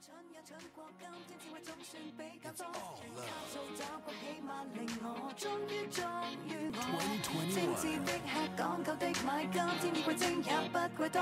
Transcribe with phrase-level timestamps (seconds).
[0.00, 2.64] 蠢也蠢过，今天智慧总算比较多。
[3.20, 6.02] 卡塑找过起码令我终于忠
[6.48, 6.80] 于我。
[7.52, 11.20] 政治的吃讲究的买，今天贵精也不贵多。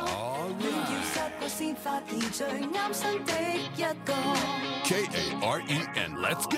[0.58, 3.66] 你要失过先发现最啱身的一
[4.04, 4.77] 个。
[4.88, 6.56] K A R E N，Let's go。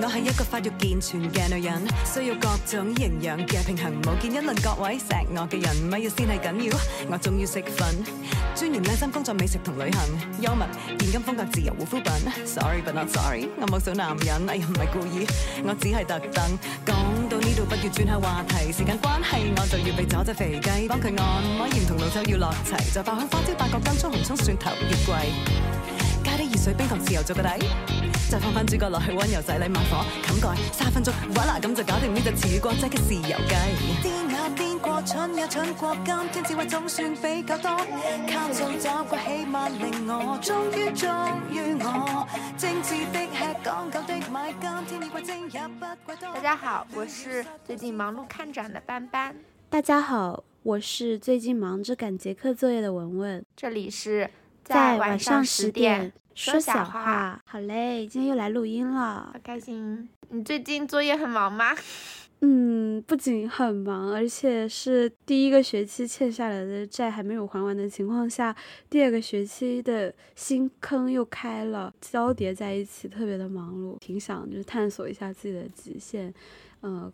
[0.00, 3.92] 我係一個發育健全嘅女人，需要各種營養嘅平衡。
[4.00, 6.78] 冇見一论各位錫我嘅人，乜嘢先係緊要？
[7.10, 7.84] 我仲要食瞓，
[8.56, 10.00] 專研靚心工作、美食同旅行，
[10.40, 10.66] 幽默、
[11.00, 12.46] 現金風格、自由護膚品。
[12.46, 15.26] Sorry but not sorry，我冇數男人，哎呀唔係故意，
[15.62, 16.58] 我只係特登。
[16.86, 25.14] 講到呢度，不如轉下話題，時間關係我就要被咗隻肥雞，幫佢按摩鹽同老抽要落齊，就爆香花椒、八角、金葱、紅葱、蒜頭、月桂。
[26.24, 27.48] 加啲熱水冰糖豉油做個底，
[28.30, 33.54] 再放翻主角落去温柔仔禮慢火冚蓋三分鐘，voilà 啦咁就搞掂呢隻似國仔嘅豉油雞。
[34.02, 37.70] 癲呀癲過，蠢呀蠢過，今天智慧總算比較多，
[38.28, 41.08] 靠做找個起碼令我終於忠
[41.50, 42.26] 於我，
[42.56, 46.34] 精緻的吃講究的買，今天以為精也不貴多。
[46.34, 49.34] 大家好，我是最近忙碌看展的斑斑，
[49.70, 54.30] 大家好，我是最近忙着赶捷克作業的文文，这里是
[54.70, 59.34] 在晚上十点说小话，好嘞，今天又来录音了好。
[59.42, 60.08] 开心。
[60.28, 61.74] 你最近作业很忙吗？
[62.42, 68.54] 嗯，不仅很忙，而且是第一个学期欠下来的债还没有还完的情况下，
[68.88, 73.98] 第二个学期的新坑又开了，交叠在一起，特别的忙碌。
[73.98, 76.32] 挺想就是探索一下自己的极限，
[76.80, 77.12] 呃，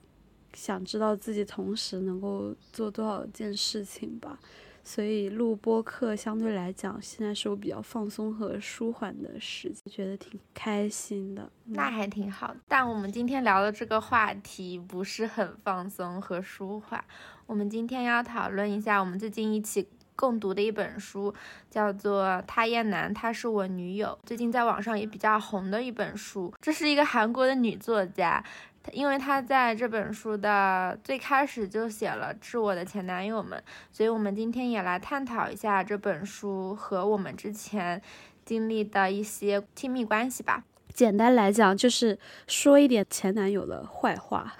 [0.52, 4.38] 想知道自己同时能够做多少件事情吧。
[4.86, 11.42] 所以录播课相对来讲，现在是我比较放松和舒缓的时间，觉得挺开心的。
[11.64, 12.54] 嗯那还挺好。
[12.68, 17.04] 但我们今天聊的这个话题不是很放松和舒缓，
[17.46, 21.34] 我们今天要讨论一下我们最近一起共读的一本书，
[21.68, 26.54] 叫做《他燕南，她是我女友》，最近在网上也比较红的一本书。
[26.60, 28.44] 这是一个韩国的女作家。
[28.92, 38.00] 因为他在这本书的最开始就写了致我的前男友们，所以我们今天也来探讨一下这本书和我们之前
[38.44, 40.64] 经历的一些亲密关系吧。
[40.94, 44.56] 简单来讲，就是说一点前男友的坏话，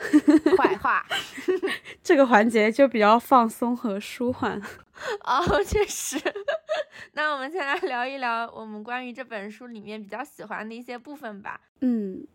[0.59, 1.07] 坏话
[2.05, 4.61] 这个环节就比较放松和舒缓。
[5.25, 6.21] 哦，确实。
[7.13, 11.59] 那我们先来聊一聊我们关于这本书里面比较喜欢的一些部分吧。
[11.81, 12.27] 嗯，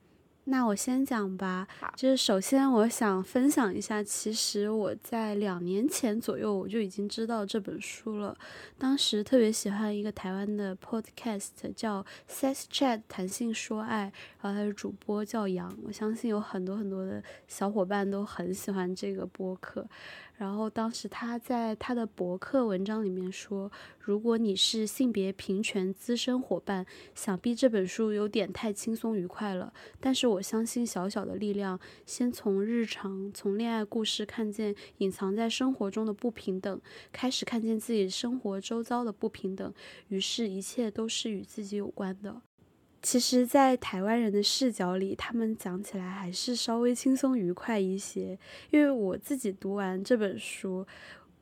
[0.52, 1.66] 那我先讲吧。
[1.96, 8.38] 就是首先我想分享一下，其实我在两年前左右我就已经知道这本书了。
[8.78, 14.12] 当时特别喜欢一个台湾的 podcast 叫 Sex Chat 谈性说爱，
[14.42, 19.88] 然后他的主播叫杨，我相信有很多很多的小伙伴都很喜欢这个播客。
[20.42, 29.72] 然后当时他在他的博客文章里面说，如果你是性别平权资深伙伴，想必这本书有点太轻松愉快了。
[30.00, 36.82] 但是我相信小小的力量，先从日常、从恋爱故事看见隐藏在生活中的不平等，
[37.12, 39.72] 开始看见自己生活周遭的不平等，
[40.08, 42.42] 于是一切都是与自己有关的。
[43.02, 48.38] 其实，在台湾人的视角里，他们讲起来还是稍微轻松愉快一些。
[48.70, 50.86] 因为我自己读完这本书，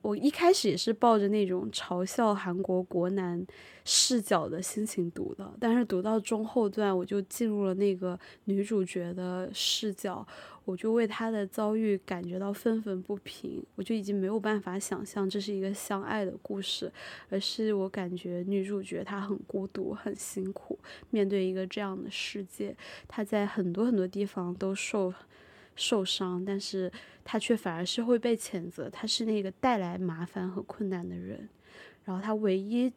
[0.02, 3.46] 我一开始也是抱着那种嘲笑韩国国男
[3.84, 10.26] 视角的心情读的，但是读到中后段，我就进入了那个女主角的视角，
[10.64, 16.92] 我就为她的遭遇感觉到愤愤不平，我就已经没有办法想象这是一个相爱的故事，
[17.30, 20.80] 而是我感觉女主角她很孤独、很辛苦，
[21.10, 22.76] 面对一个这样的世界，
[23.08, 25.14] 她在很多很多地方都受
[25.80, 26.92] 受伤，但是
[27.24, 31.50] 他却反而是会被谴责，他是那个带来麻烦和困难的人，
[32.04, 32.94] 然后他唯一。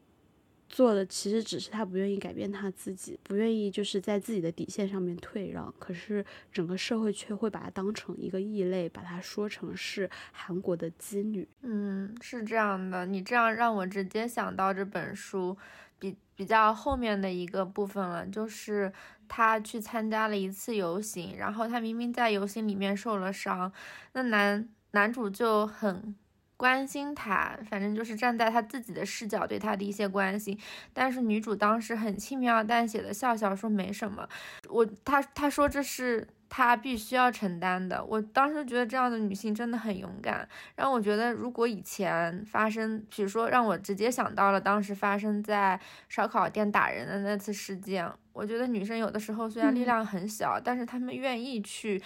[0.69, 5.71] 做的其实只是他不愿意改变他自己，不愿意就是在自己的底线上面退让。
[5.79, 11.47] 可是整个社会却会把他当成一个异类，把他说成是韩国的妓女。
[11.61, 15.55] 嗯，是这样的，你这样让我直接想到这本书
[16.03, 18.93] 比比较后面的一个部分了，就是
[19.29, 23.73] 他去参加了一次游行，然后他明明在游行里面受了伤，
[24.15, 26.17] 那男男主就很
[26.57, 30.59] 关心他，反正就是站在他自己的视角对他的一些关心，
[30.93, 34.29] 但是女主当时很轻描淡写的笑笑说没什么，
[34.69, 36.27] 我他他说这是。
[36.55, 40.47] 她必须要承担的，我当时觉得这样的女性真的很勇敢，
[40.77, 52.03] 让我觉得如果以前发生，比如说让我直接想到了当时发生在烧烤店打人的那次事件，我觉得女生有的时候虽然力嗯量很小，但是她们愿意去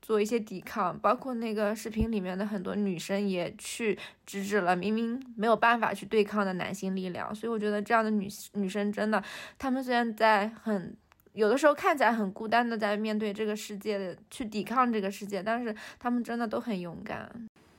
[0.00, 7.34] 做一些抵抗，包括那个视频里面的很多女生也去制止了明明没有办法去对抗的男性力量。
[7.34, 9.22] 所以我觉得这样的女女生真的，
[9.58, 10.96] 她们虽然在很
[11.32, 17.30] 有的时候看起来很孤单的在面对这个世界的去抵抗这个世界，但是他们真的都很勇敢。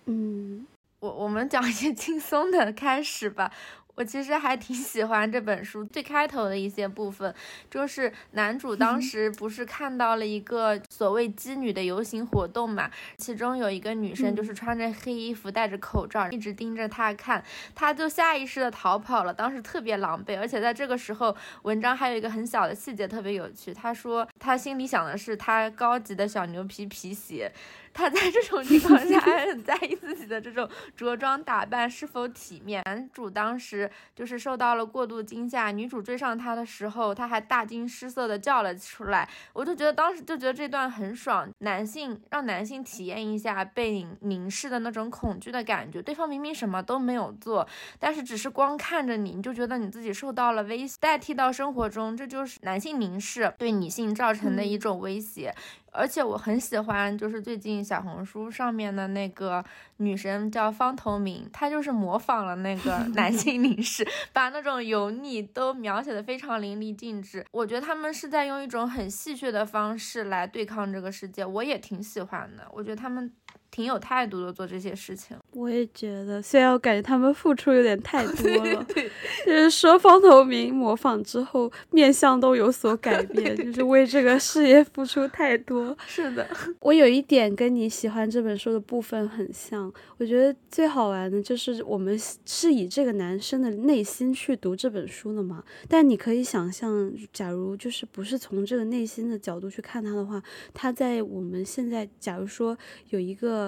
[0.06, 0.66] 嗯，
[1.00, 3.52] 我我们讲一些 轻松的开始吧。
[3.96, 7.34] 我其实还挺喜欢这本书最开头的一些部分，
[7.70, 17.44] 就是男主当时不是看到了一个所谓妓女的游行活动嘛，其中有一个女生就是穿着黑衣服戴着口罩，一直盯着他看，
[17.76, 27.52] 他就下意识的逃跑了，当时特别狼狈，而且在这个时候，文章还有一个很小的细节特别有趣，他说他心里想的是他高级的小牛皮皮鞋。
[27.94, 32.82] 他在这种情况 下还很在意自己的这种着装打扮是否体面。
[32.86, 39.30] 男主当时就是受到了过度惊吓，女主追上他的时候，他还大惊失色的叫了出来。
[39.54, 46.02] 我就觉得当时就觉得这段很爽，男性让男性体验一下被凝视的那种恐惧的感觉。
[46.02, 47.68] 对方明明什么都没有做，
[48.00, 50.98] 但是只是光看着你，你就觉得你自己受到了威胁。
[51.00, 55.54] 代替到生活中，这就是男性凝视对女性造成的一种威胁。
[55.94, 59.64] 而且我很喜欢，就是最近小红书上面的那个
[59.98, 67.46] 女生叫方头明，她就是模仿了那个 男性凝视，把那种油腻都描写的非常淋漓尽致。
[67.52, 72.68] 我觉得他们是在用一种很戏谑的方式来对抗这个世界，我也挺喜欢的。
[72.74, 73.32] 我觉得他们。
[73.74, 76.40] 挺有态度的做这些事情，我也觉得。
[76.40, 78.86] 虽然我感觉他们付出有点太 多了，
[79.48, 85.98] 就是说方头明模仿之后面相都有所改 变，就是为这个事业付出太多。
[86.06, 86.48] 是的，
[86.82, 89.92] 我有一点跟你喜欢这本书的部分很像。
[90.20, 92.16] 我觉得最好玩的就是我们
[92.46, 95.64] 是以这个男生的内心去读这本书的嘛。
[95.90, 100.40] 但你可以想象，假如就是不是从这个内心的角度去看他的话，
[100.76, 102.78] 他在我们现在，假如说
[103.10, 103.63] 有一个。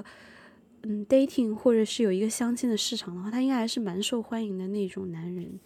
[0.83, 5.59] 嗯，dating 或者是有一个相亲的市场的话，他应该还是蛮受欢迎的那种男人。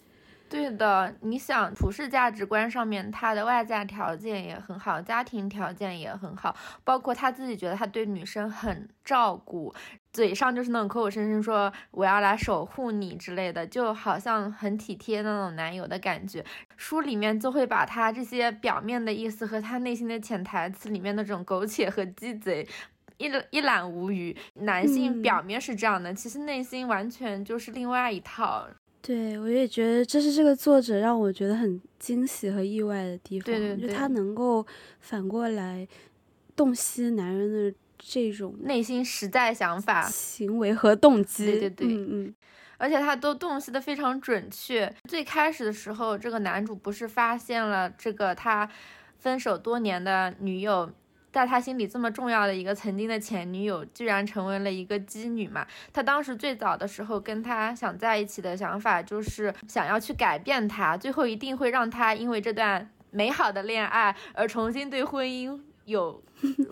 [0.48, 9.72] 对的，你想普世价值观上面，他的外在条件也很好，家庭条件也很好，包括他自己觉得他对女生很照顾，
[10.12, 16.44] 嘴上就是那种口口声声说我要来守护你之类的，就好像很体贴那种男友的感觉。
[16.76, 22.66] 书里面就会把他这些表面的意思和他内心的潜台词里面那种苟且和鸡贼。
[23.20, 28.66] 一一览无余，男性表面是这样的，其实内心完全就是另外一套。
[29.02, 34.66] 对，我也觉得这是这个作者让我觉得很惊喜和意外的地方，对对对，就他能够
[35.00, 35.86] 反过来
[36.56, 41.46] 洞悉男人的这种内心实在想法、行为和动机。
[41.46, 42.34] 对对对，嗯嗯，
[42.78, 44.90] 而且他都洞悉的非常准确。
[45.08, 48.68] 最开始的时候，这个男主不是发现了这个他
[49.18, 50.90] 分手多年的女友。
[51.32, 55.66] 在他心里这么重要的一个曾经的前女友，居然成为了一个妓女嘛？
[55.92, 66.22] 他当时最早的时候跟他想在一起的想法，就是想要去改变他，最后一定会让他因为这段美好的恋爱而重新对婚姻有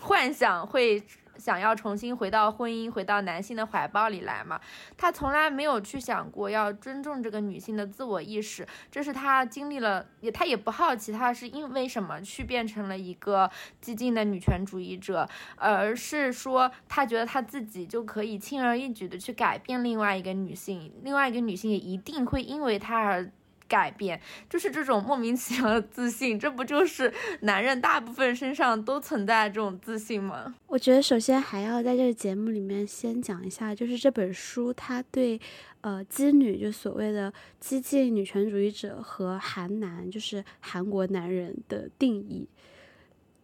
[0.00, 1.02] 幻想，会。
[1.38, 4.60] 想要重新回到婚姻，回到男性的怀抱里来嘛？
[4.96, 13.50] 他从来没有去想过要尊重这个女性的自我意识，这是他经历了，也他也不好奇，他是因为什么去变成了一个
[13.80, 23.30] 激进的女权主义者，而是说他觉得他自己就可以轻而易举的去改变另外一个女性，另外一个女性也一定会因为他而。
[23.68, 30.54] 改变就是这种莫名其妙的自信，这不就是男人大部分身上都存在这种自信吗？
[30.66, 35.40] 我觉得首先还要在这个节目里面先讲一下，就是这本书它对，
[35.82, 42.48] 呃，基女就所谓的激进女权主义者和韩男，就是韩国男人的定义，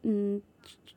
[0.02, 0.42] 嗯。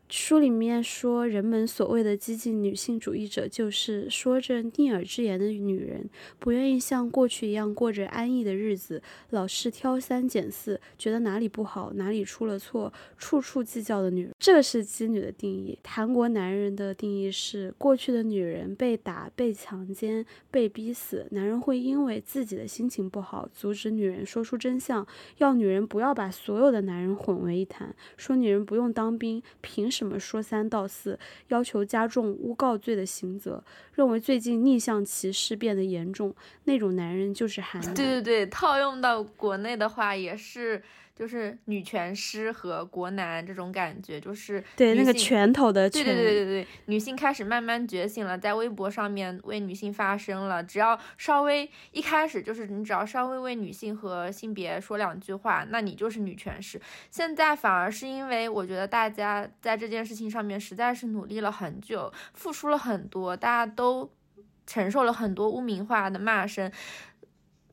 [0.10, 6.10] 书里面说，人们所谓的激进女性主义者，就是说着逆耳之言的女人，
[6.40, 14.32] 不愿意像过去一样过着安逸的日子，老是挑三拣四，觉得哪里不好，哪里出了错，处处计较的女人。
[14.40, 15.78] 这是妓女的定义。
[15.84, 25.06] 韩国男人的定义是：过去的女人被打、被强奸、被逼死，男人会因为自己的心情不好，阻止女人说出真相，
[25.40, 29.92] 要女人不要把所有的男人混为一谈，说女人不用当兵，凭。
[29.97, 33.64] 什么说三道四，要求加重诬告罪的刑责，
[33.96, 36.36] 认为最近逆向歧视变得严重，
[36.66, 37.94] 那种男人就是韩男。
[37.94, 40.82] 对对对，套用到国内的话，也是
[41.18, 50.64] 就是女权师和国男这种感觉，就是对那个拳头的对拳，对对对对，女性开始慢慢觉醒了，在微博上面为女性发声了。
[50.64, 56.80] 只要稍微一开始就是你只要稍微为女性和性别说两句话，那你就是女权师。
[57.10, 64.12] 现在反而是因为我觉得大家在这件事情上面实在是努力了很久，付出了很多，大家都
[64.68, 66.72] 承受了很多污名化的骂声。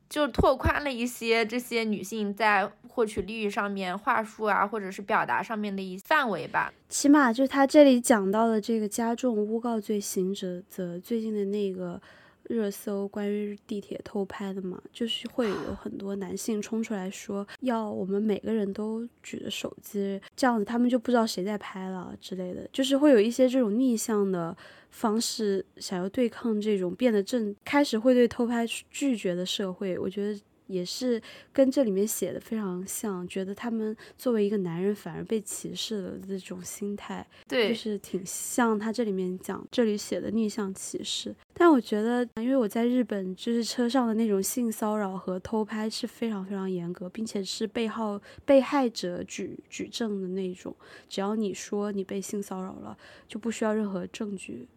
[0.09, 6.71] 就拓宽了一些这些女性在获取利益上面话术啊，或者是表达上面的一范围吧。
[6.87, 12.01] 起码就他这里讲到的这个加重诬告罪行者则最近的那个
[12.49, 24.55] 热搜，关于地铁偷拍的嘛，就是会有很多男性冲出来说，要我们每个人都举着手机，这样子他们就不知道谁在拍了之类的，就是会有一些这种逆向的
[24.89, 30.39] 方式，想要对抗这种变得正开始会对偷拍拒绝的社会，我觉得。
[30.67, 31.21] 也是
[31.53, 41.35] 跟这里面写的非常像，觉得他们作为一个男人反而被歧视了的这种心态，对，就是挺像他这里面讲这里写的逆向歧视。
[41.53, 50.75] 但我觉得，因为我在日本，就是车上的那种性骚扰和偷拍是非常非常严格，并且是被害被害者举举证的那种，
[51.07, 54.67] 只要你说你被性骚扰了，就不需要任何证据。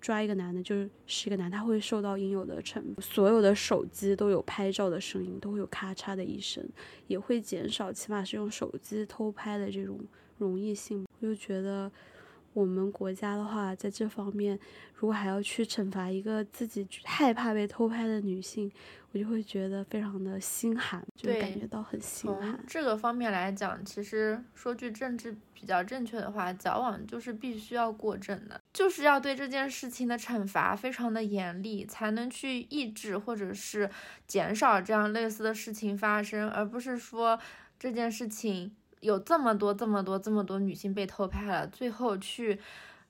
[0.00, 3.02] 抓一个男的，就是是一个男，他会受到应有的惩罚。
[3.02, 6.66] 所有的手机都有拍照的声音，都会有咔嚓的一声，
[7.06, 9.98] 也会减少，起码是用手机偷拍的这种
[10.38, 11.04] 容易性。
[11.20, 11.90] 我就觉得，
[12.52, 14.58] 我们国家的话，在这方面，
[14.94, 18.70] 如果还要去惩罚一个自己害怕被偷拍的女性，
[19.12, 22.60] 我就会觉得非常的心寒，就感觉到很心从寒。
[22.66, 33.88] 这个方面来讲，其实说句政治比较正确的话，矫枉就是必须要过正的，就是要对这件事情的惩罚非常的严厉，才能去抑制或者是
[34.26, 37.38] 减少这样类似的事情发生，而不是说
[37.78, 42.60] 这件事情有这么多、这么多、这么多女性被偷拍了，最后去。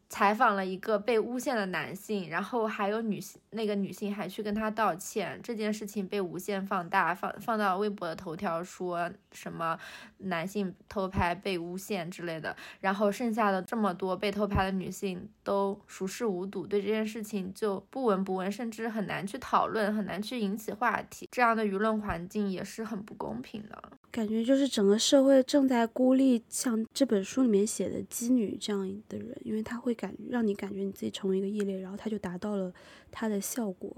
[0.09, 9.79] 采访了一个被诬陷的男性，然后还有女性，那个女性还去跟他道歉，这件事情被无限放大，放放到微博的头条，说什么
[10.19, 23.83] 男性偷拍被诬陷之类的，然后剩下的这么多被偷拍的女性都熟视无睹，对这件事情就不闻不问，甚至很难去讨论，很难去引起话题，这样的舆论环境也是很不公平的。
[24.11, 32.73] 感觉就是整个社会正在孤立像这本书里面写的妓女这样的人，因为他会感让你感觉你自己成为一个异类，然后他就达到了
[33.11, 33.95] 他的效果，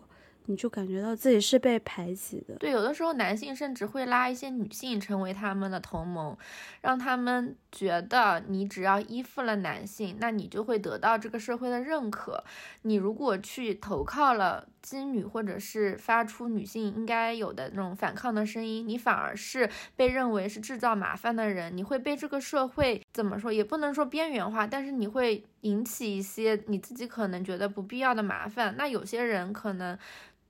[0.46, 2.56] 你就感觉到自己是被排挤的。
[2.56, 6.36] 对，有的时候男性甚至会拉一些女性成为他们的同盟，
[6.80, 12.42] 让他们觉得你只要依附了男性，那你就会得到这个社会的认可。
[12.82, 28.74] 你如果去投靠了妓女，或者是发出女性应该有的那种反抗的声音，你反而是被认为是制造麻烦的人，你会被这个社会怎么说，也不能说边缘化，但是你会引起一些你自己可能觉得不必要的麻烦。
[28.76, 29.98] 那有些人可能。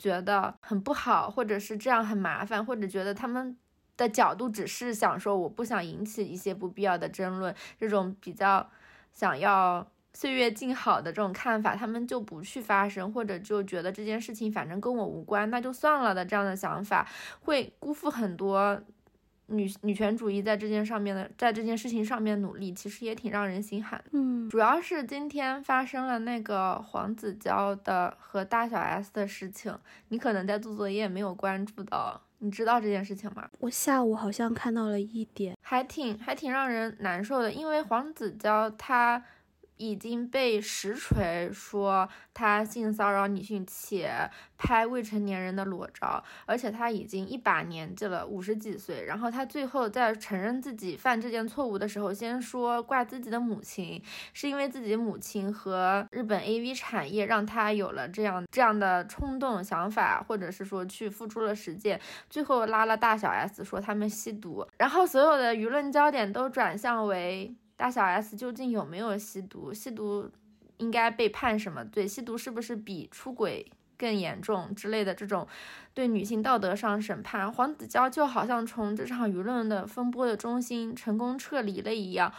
[0.03, 3.55] 觉得很不好，或者是这样很麻烦，或者觉得他们
[3.99, 8.67] 的角度只是想说我不想引起一些不必要的争论，这种比较
[9.13, 17.07] 想要岁月静好的这种看法，他们就不去发声，或者就觉得这件事情反正跟我无关，那就算了的这样的想法，
[17.43, 18.81] 会辜负很多
[19.51, 24.03] 女女权主义在这件上面的，在这件事情上面努力，其实也挺让人心寒。
[24.13, 29.77] 嗯，主要是今天发生了那个黄子佼的和大小 S 的事情，
[30.09, 33.49] 你可能在做作业没有关注到，你知道这件事情吗？
[33.59, 39.23] 我下午好像看到了一点，还挺还挺让人难受的，因为黄子佼他
[39.81, 49.03] 已经被实锤说他性骚扰女性且拍未成年人的裸照，而且他已经一把年纪了，五十几岁。
[49.07, 54.03] 然后他最后在承认自己犯这件错误的时候，先说怪自己的母亲，
[54.35, 61.99] 是因为自己母亲和日本 AV 产业让他有了这样这样的冲动想法，或者是说去付出了实践。
[62.29, 67.55] 最后拉了大小 S 说他们吸毒，然后所有的舆论焦点都转向为。
[67.81, 69.73] 大小 S 究竟有没有吸毒？
[69.73, 70.31] 吸毒
[70.77, 72.07] 应该被判什么罪？
[72.07, 75.49] 吸毒是不是比出轨更严重之类的这种
[75.95, 77.51] 对女性道德上审判？
[77.51, 82.31] 黄子佼就好像从这场舆论的风波的中心成功撤离了一样。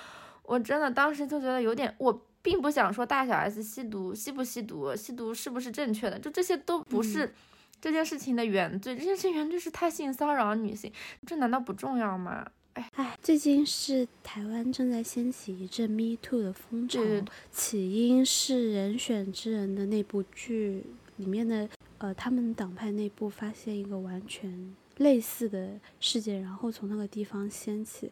[0.43, 7.33] 我真的当时就觉得有点，我并不想说大小 S 吸毒吸不吸毒，吸毒是不是正确的，就这些都不是
[7.81, 8.95] 这件事情的原罪。
[8.95, 10.93] 这件事情原罪是他性骚扰女性，
[11.25, 12.45] 这难道不重要吗？
[12.73, 20.85] 哎，最近是台湾正在掀起一阵 Me Too 的风潮，对起因是《人选之人》的那部剧
[21.17, 28.09] 里面的，呃，他们党派内部发现一个完全类似的事件，然后从那个地方掀起。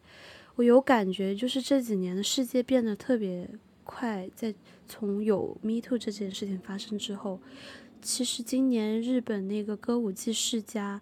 [0.56, 3.48] 我有感觉，就是这几年的世界变得特别
[3.82, 4.54] 快，在
[4.86, 7.40] 从有 Me Too 这件事情发生之后，
[8.02, 11.00] 其实今年日本那个歌舞伎世家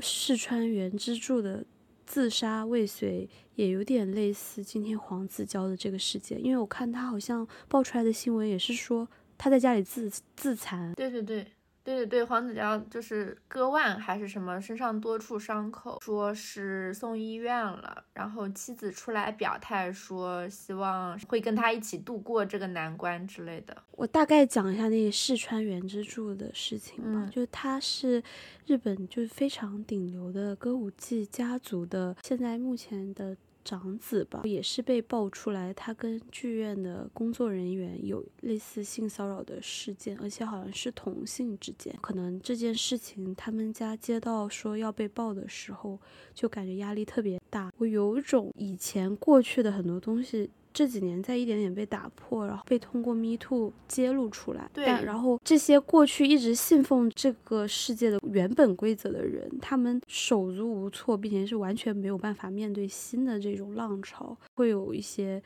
[0.00, 1.64] 四川原之助的
[2.08, 10.94] 自杀未遂，也有点类似今天黄子佼的这个事件，因为我看他好像爆出来的新闻也是说他在家里自自残。
[10.94, 11.46] 对对对。
[11.84, 18.04] 对对对，黄子佼就是割腕还是什么，身上多处伤口，说是送医院了。
[18.12, 23.76] 然后妻子出来表态说，希望会跟他一起度过这个难关之类的。
[23.92, 28.22] 我大概讲一下那个四川原之助的事情吧，就他是
[28.66, 33.36] 日本就是非常顶流的歌舞伎家族的，现在目前的。
[33.68, 41.94] 长子吧，也是被爆出来，他跟剧院的工作人员有类似性骚扰的事件，而且好像是同性之间。
[42.00, 45.98] 可能这件事情，他们家接到说要被爆的时候，
[46.32, 47.70] 就感觉压力特别大。
[47.76, 50.48] 我有一种以前过去的很多东西。
[50.78, 54.70] 这几年在一点点被打破，然后被通过 Me Too 揭露出来。
[54.72, 65.42] 对，然后这些过去一直信奉这个世界的原本规则的人，他们手足无措，并且是完全没有办法面对新的这种浪潮，会有一些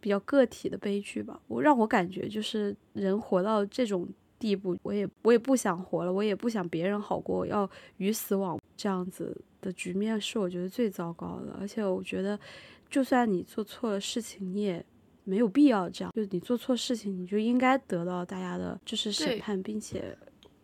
[0.00, 1.40] 比较个体的悲剧吧。
[1.48, 4.06] 我让我感觉就是人活到这种
[4.38, 12.38] 地步，我也我也不想活了，我也不想别人好过，要鱼死网这样子的局面是我觉得最糟糕的，而且我觉得。
[12.90, 14.84] 就算你做错了事情，你也
[15.24, 16.10] 没有必要这样。
[16.14, 20.16] 就是你做错事情，你就应该得到大家的就是审判，并且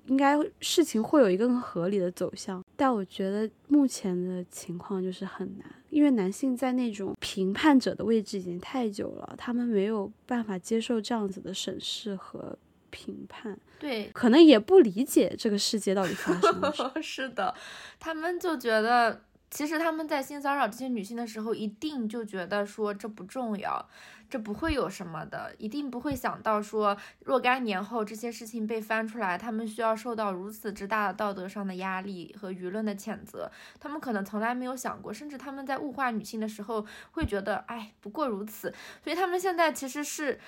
[0.07, 2.65] 应该事情会有一个更合理的走向。
[2.75, 13.59] 但我觉得目前的情况就是很难，因为男性在那种评判者的位置已经太久了，他们没有办法接受这样子的审视和评判。
[13.79, 16.93] 对，可能也不理解这个世界到底发生了什么。
[17.03, 17.55] 是的，
[18.01, 19.25] 他们就觉得。
[19.51, 23.89] 其实他们在性骚扰这些女性的时候，一定就觉得说这不重要，
[24.29, 33.49] 这不会有什么的，一定不会想到说若干年后这些事情被翻出来，他们需要受到如此之大的道德上的压力和舆论的谴责。
[33.79, 38.75] 他们可能从来没有想过，甚至他们在物化女性的时候会觉得，哎，不过如此。
[39.05, 40.41] 所以他们现在其实是。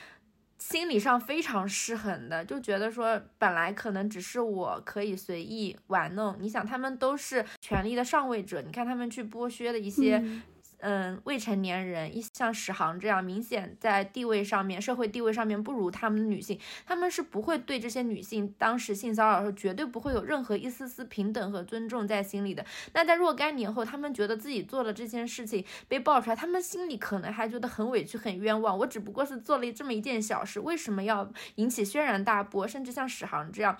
[0.59, 10.23] 心理上非常失衡的，就觉得说本来可能只是我可以随意玩弄，你想他们都是权力的上位者，你看他们去剥削的一些。
[10.79, 22.65] 嗯，未成年人，一像史航这样明显在地位上面、社会地位上面不如他们的女性，他们是不会对这些女性当时性骚扰的时候，绝对不会有任何一丝丝平等和尊重在心里的。
[22.93, 28.79] 那在若干年后，他们觉得自己做了这件事情被爆出来，他们心里可能还觉得很委屈、很冤枉。
[28.79, 33.77] 我只不过是做了这么一件小事，为什么要引起轩然大波，甚至像史航这样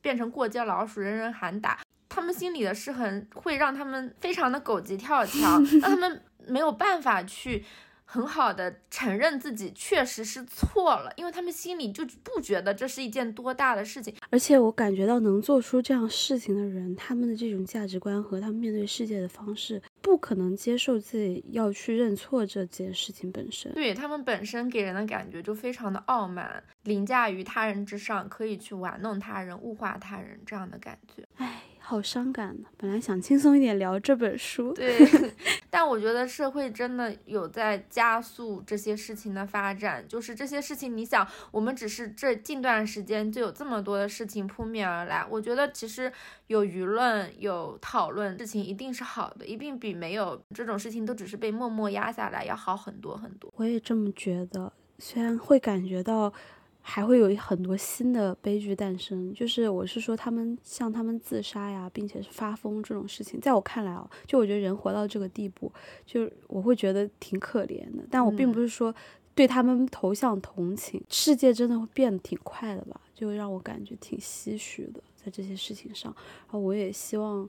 [0.00, 1.78] 变成过街老鼠，人人喊打？
[2.08, 6.20] 他们心里的失衡会让他们非常的狗急跳墙，让他们。
[6.46, 7.64] 没有办法去
[8.04, 14.12] 很好的承认自己确实是错了，因为他们心里就不觉得这是一件多大的事情。
[14.30, 23.72] 而且我感觉到能做出这样事情的人，他们的这种价值观和他们面对世界的方式，不可能接受自己要去认错这件事情本身。
[23.74, 31.24] 对他们本身给人的感觉就非常的傲慢，凌驾于他人之上，可以去玩弄他人、物化他人这样的感觉。
[31.36, 31.62] 唉。
[31.90, 34.96] 好伤感呢，本来想轻松一点聊这本书，对，
[35.68, 46.12] 但我觉得社会真的有在加速这些事情的发展，就是这些事情，你想，我们只是这近段时间就有这么多的事情扑面而来，我觉得其实
[46.46, 53.52] 有舆论有讨论，事情一定是好的，一定比没有这种事情都只是被默默压下来要好很多很多。
[53.56, 56.32] 我也这么觉得，虽然会感觉到。
[56.82, 65.70] 还会有很多新的悲剧诞生，就是我是说，他们像他们自杀呀，并且是发疯这种事情，在我看来啊，就我觉得人活到这个地步，
[66.04, 68.04] 就我会觉得挺可怜的。
[68.10, 68.94] 但我并不是说
[69.34, 76.12] 对他们投向同情，世界真的会变得挺快的吧，就让我感觉挺唏嘘的，在这些事情上。
[76.46, 77.48] 然后我也希望。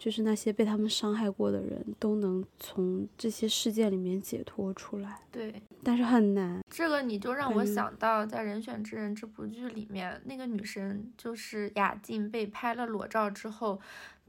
[0.00, 6.58] 就是那些被他们伤害过的人都能从这些事件里面解脱出来，对，但是很难。
[6.70, 13.78] 这个你就让我想到，在《人选之人》这部剧里面，那个女生就是雅静被拍了裸照之后。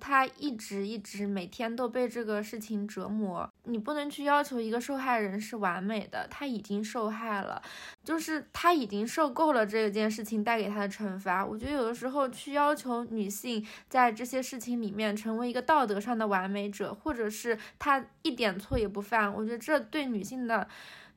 [0.01, 7.61] 他一直一直每天都被这个事情折磨，你不能去要求一个受害人是完美的，他已经受害了，
[8.03, 11.45] 就是他已经受够了这件事情带给他的惩罚。
[11.45, 20.67] 我觉得有的时候去要求女性在这些事情里面成为一个道德上的完美者，或者是她一点错也不犯，我觉得这对女性的，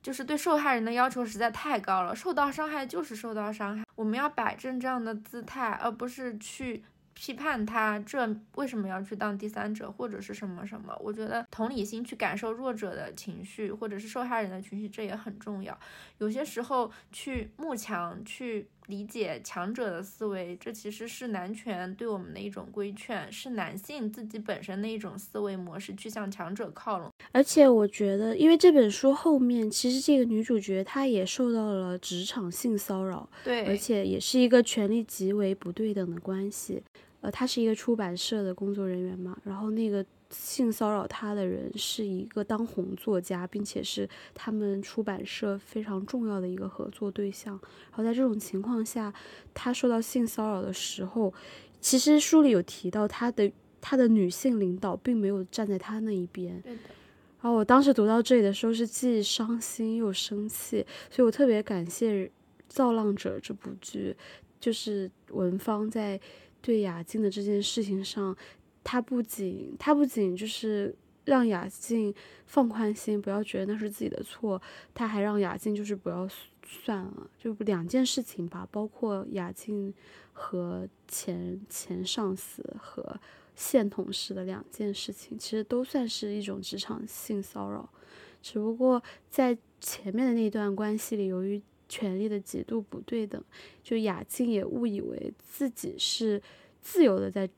[0.03, 2.15] 就是对受害人的要求实在太高了。
[2.15, 6.85] 受到伤害就是受到伤害，我们要摆正这样的姿态，而不是去。
[7.15, 10.95] 批判他这为什么要去当第三者或者是什么什么。
[11.01, 15.79] 我觉得同理心去感受弱者的情绪或者是受害人的情绪，这也很重要。
[16.19, 18.69] 有些时候去慕强去。
[18.87, 27.11] 理解强者的思维，这其实是男权对我们的一种规劝，是男性自己本身的一种思维模式，去向强者靠拢。
[27.33, 36.83] 而且我觉得，因为这本书后面，其实这个女主角她也受到了职场性骚扰，对，而且也是一个权力极为不对等的关系。
[37.21, 40.05] 呃，她是一个出版社的工作人员嘛，然后那个。
[40.37, 47.53] 性骚扰他的人是一个当红作家，并且是他们出版社非常重要的一个合作对象。
[47.91, 49.15] 然后在这种情况下，
[49.55, 51.33] 他受到性骚扰的时候，
[51.81, 56.63] 其实书里有提到他的他的女性领导并没有站在他那一边。
[57.41, 62.25] 然后我当时读到这里的时候是既伤心又生气，所以我特别感谢
[62.69, 64.17] 《造浪者》这部剧，
[64.59, 66.21] 就是文芳在
[66.61, 68.37] 对雅静的这件事情上。
[68.85, 70.95] 他不仅他不仅就是
[71.25, 72.15] 让雅静
[72.47, 74.61] 放宽心，不要觉得那是自己的错，
[74.93, 76.29] 他还让雅静就是不要
[76.63, 79.93] 算了，就两件事情吧，包括雅静
[80.35, 83.19] 和前前上司和
[83.57, 87.89] 现同事的两件事情，其实都算是一种职场性骚扰，
[88.43, 93.43] 只不过在前面的那段关系里，由于权力的极度不对等，
[93.83, 96.43] 就雅静也误以为自己是
[96.83, 97.49] 自由的在。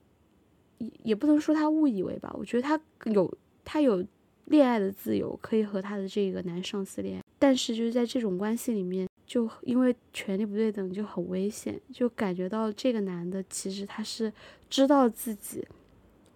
[0.79, 4.05] 也也不能说他误以为吧，我觉得他有他有
[4.47, 14.33] 恋爱的自由，可以和他的这个男上司恋爱，但是就是在这种关系里面，就因为权力不对等就很危险，就感觉到这个男的其实他是
[14.69, 15.67] 知道自己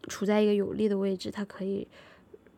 [0.08, 1.86] 处在一个有利的位置，他可以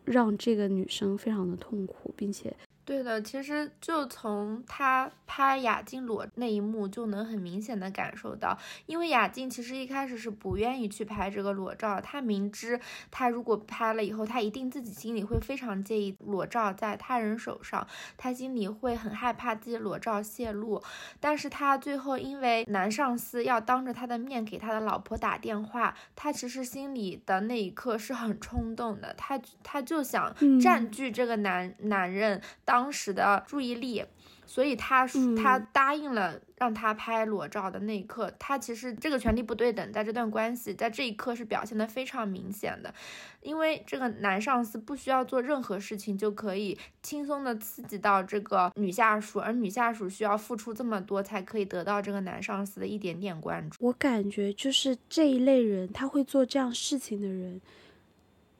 [0.04, 2.54] 让这个女生非常的痛苦，并且。
[2.84, 20.82] 对的，其实就从他拍雅静裸那一幕就能很明显的感受到，因为雅静其实一开始是不愿意去拍这个裸照，她明知她如果拍了以后，她一定自己心里会非常介意裸照在他人手上，她心里会很害怕自己裸照泄露，
[21.20, 32.42] 但是她最后因为男上司要当着他的面给他的老婆打电话，他其实心里的那一刻是很冲动的，他他就想占据这个男男人。
[32.72, 34.02] 当时的注意力，
[34.46, 35.06] 所以他
[35.36, 42.94] 他答应了让他拍裸照的那一刻，他其实这个权利不对等，在这段关系，在这一刻是表现的非常明显的，
[43.42, 53.76] 因为这个男上司不需要做任何事情就可以轻松的刺激到这个女下属，而女下属需要付出这么多才可以得到这个男上司的一点点关注。
[53.84, 57.60] 我感觉就是这一类人，他会做这样事情的人。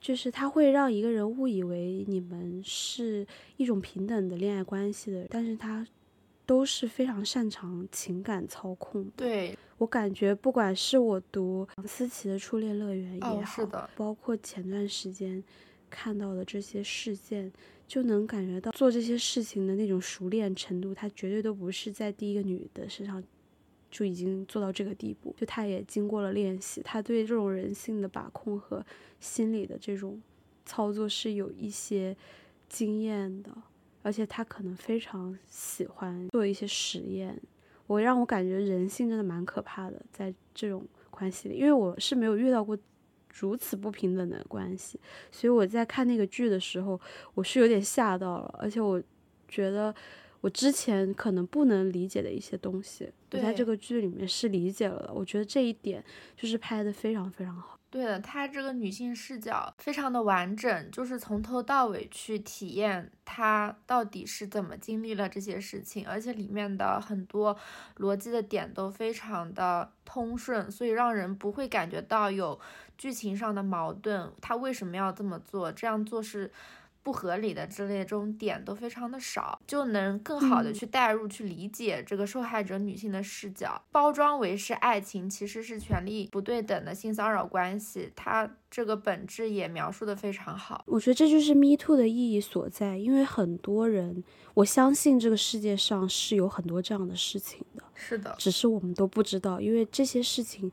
[0.03, 3.25] 就是他会让一个人误以为你们是
[3.57, 5.87] 一种平等的恋爱关系的，但是他
[6.45, 9.09] 都是非常擅长情感操控。
[9.17, 15.43] 对我感觉，不管是我读思琪的《初恋乐园》也好，是的，包括前段时间
[15.89, 17.53] 看到的这些事件，
[17.87, 23.23] 就能感觉到做这些事情的那种熟练程度，他绝对都不是在第一个女的身上。
[23.93, 28.85] 就已经做到这个地步，就他也经过了练习，他对这种人性的把控和
[29.21, 30.21] 心理的这种
[30.65, 32.17] 操作是有一些
[32.71, 33.53] 经验的，
[34.03, 37.39] 而且他可能非常喜欢做一些实验。
[37.87, 42.79] 我让我感觉人性真的蛮可怕的，在这种关系里，因为我是没有遇到过
[43.31, 44.99] 如此不平等的关系，
[45.31, 46.99] 所以我在看那个剧的时候，
[47.35, 49.03] 我是有点吓到了，而且我
[49.47, 49.95] 觉得。
[50.43, 55.15] 我之前可能不能理解的一些东西，对在这个剧里面是理解了的。
[55.15, 56.05] 我觉得这一点
[56.37, 57.79] 就是拍的非常非常好。
[57.89, 67.57] 对的，她这个女性视角非常的完整，就是从头到尾去体验她到底是怎么经历了这些事情，而且里面的很多
[67.99, 72.59] 逻辑的点都非常的通顺，所以让人不会感觉到有
[72.99, 74.33] 剧情上的矛盾。
[74.41, 75.71] 她为什么要这么做？
[75.71, 76.51] 这样做是。
[77.03, 88.13] 不合理的之类这种点都非常的少，就能更好的去带入、去理解这个受害者女性的视角，包装为是爱情，其实是权力不对等的性骚扰关系。
[88.15, 90.85] 它这个本质也描述的非常好。
[90.87, 94.23] 我觉得这就是 Me Too 的意义所在，因为很多人，
[94.55, 100.71] 我相信这个世界上是有很多这样的事情的，是的，只是我们都不知道，因为这些事情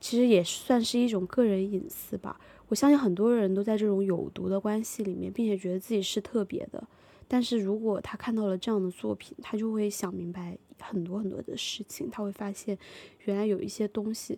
[0.00, 2.38] 其实也算是一种个人隐私吧。
[2.74, 6.84] 我相信很多人都在这种有毒的关系里面，并且觉得自己是特别的。
[7.28, 12.10] 但是如果他看到了这样的作品，他就会想明白很多很多的事情。
[12.10, 12.76] 他会发现，
[13.26, 14.36] 原来有一些东西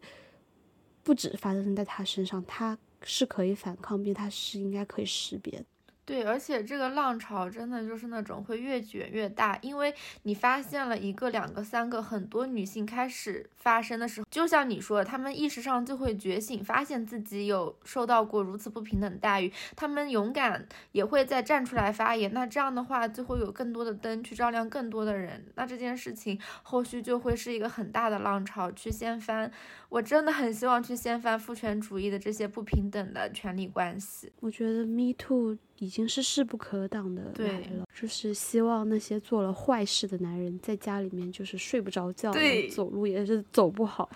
[1.03, 5.65] 不止发生在他身上，他是可以反抗，并他是应该可以识别。
[6.07, 9.93] 对，而且这个浪潮真的就是那种会越卷越大，因为
[10.23, 22.33] 你发现了一个、两个、三个，很多女性开始发生的时候，就像你说，她们意识上就会觉醒，发现自己有受到过如此不平等待遇，她们勇敢也会再站出来发言。
[22.33, 29.51] 那这样的话，就会有更多的灯去照亮更多的人，那这件事情后续就会是一个很大的浪潮去掀翻。
[29.89, 34.33] 我真的很希望去掀翻父权主义的这些不平等的权利关系。
[34.39, 42.33] 我觉得 Me Too 已经是势不可挡的来了，就是希望那些做了坏事的男人在家里面就是睡不着觉，
[42.71, 44.09] 走路也是走不好。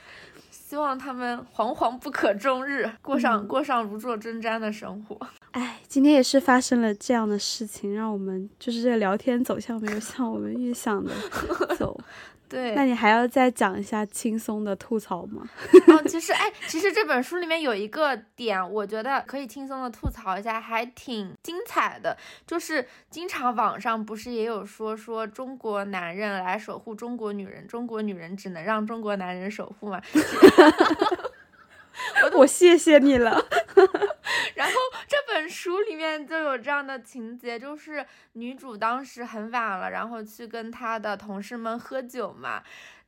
[0.51, 5.18] 希望他们惶惶不可终日，过上过上如坐针毡的生活。
[5.51, 11.12] 哎，今天也是发生了这样的事情，让我们就是这个聊天走向没有像我们预想的
[11.77, 11.99] 走。
[12.50, 15.48] 对，那你还要再讲一下轻松的吐槽吗？
[15.86, 22.16] 哦，其实，哎，其实这本书里面有一个点，我觉得可以轻松的吐槽一下，还挺精彩的。
[22.44, 30.02] 就是经常网上不是也有说说中国男人来守护中国女人，中国女人只能让中国男人守护吗？
[32.22, 33.31] 我我谢谢你了。
[34.55, 34.74] 然后
[35.09, 42.62] 这本书里面就有这样的情节，就是女主当时很晚了，然后去跟她的同事们喝酒嘛。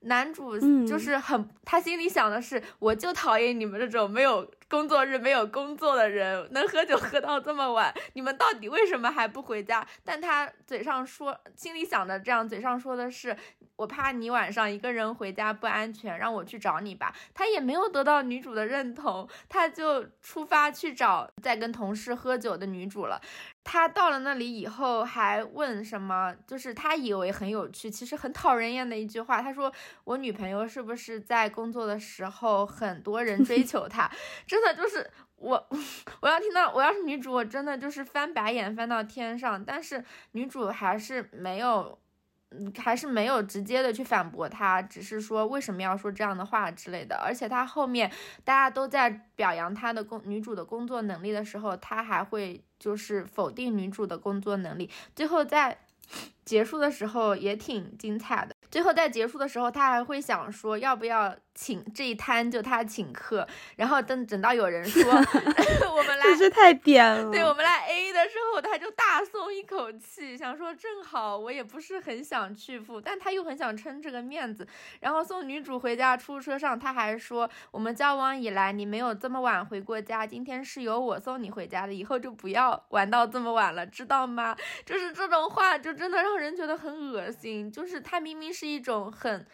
[0.05, 9.87] 男主就是很，他心里想的是，我就讨厌你们这种没有工作日、没有工作的人，能喝酒喝到这么晚，你们到底为什么还不回家？
[10.03, 13.37] 但他嘴上说，心里想的这样，嘴上说的是，
[13.77, 17.15] 我怕你晚上一个人回家不安全，让我去找你吧。
[17.35, 23.21] 他也没有得到女主的认同，他就出发去找在跟同事喝酒的女主了。
[23.65, 26.35] 他到了那里以后，还问什么？
[26.47, 29.41] 就是他以为很有趣，其实很讨人厌的一句话。
[29.41, 29.71] 他说
[30.03, 34.11] ：“我女朋友是不是在工作的时候很多人追求她？”
[34.49, 35.69] 真 的就是我，
[36.21, 39.65] 我要听到，我要是女主，我真的就是翻白眼翻到天上。
[39.65, 41.99] 但是女主还是没有。
[42.77, 47.17] 还是没有直接的去反驳他，只是说为什么要说这样的话之类的。
[47.17, 48.13] 而且他后面
[48.45, 54.91] 大家都在表扬他的工女主的工作能力的时候，他还会就是否定女主的工作能力。
[55.17, 55.79] 最后在
[56.45, 58.55] 结束的时候也挺精彩的。
[58.71, 61.35] 最后在结束的时候，他还会想说要不要。
[61.55, 65.03] 请这一摊就他请客，然后等等到有人说
[65.95, 67.31] 我们来，真是太点了。
[67.31, 74.67] 对我们来 A 的时候，他就大松一口气，想说正好我也不是很想去付，但他又很想撑这个面子。
[75.01, 84.57] 然后送女主回家出租车上，他还说我们交往以来你没有这么晚回过家，今天是由我送你回家的，以后就不要玩到这么晚了，知道吗？
[84.87, 87.71] 就是这种话就真的让人觉得很恶心。
[87.71, 89.47] 就是他明明是一种很。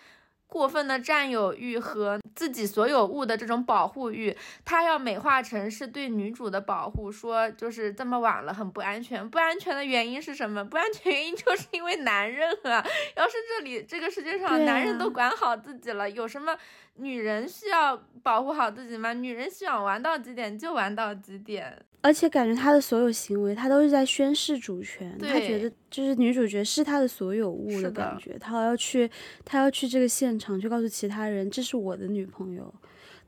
[0.49, 4.35] 过分的占有欲和自己所有物的这种保护欲，
[4.65, 9.29] 他要美化成是对女主的保护，说就是这么晚了很不安全。
[9.29, 10.65] 不安全的原因是什么？
[10.65, 12.85] 不安全原因就是因为男人啊！
[13.15, 16.57] 要是这里这个世界上男人都管好自己了，有什么
[16.95, 19.13] 女人需要保护好自己吗？
[19.13, 21.79] 女人想玩到几点就玩到几点。
[22.09, 25.14] 而且感觉他的所有行为，他都是在宣示主权。
[25.21, 28.38] 他觉得就是女主角是他的所有物的感觉。
[28.38, 29.11] 他要去，
[29.44, 32.73] 他要去这个现场，去告诉其他人，这是我的女朋友。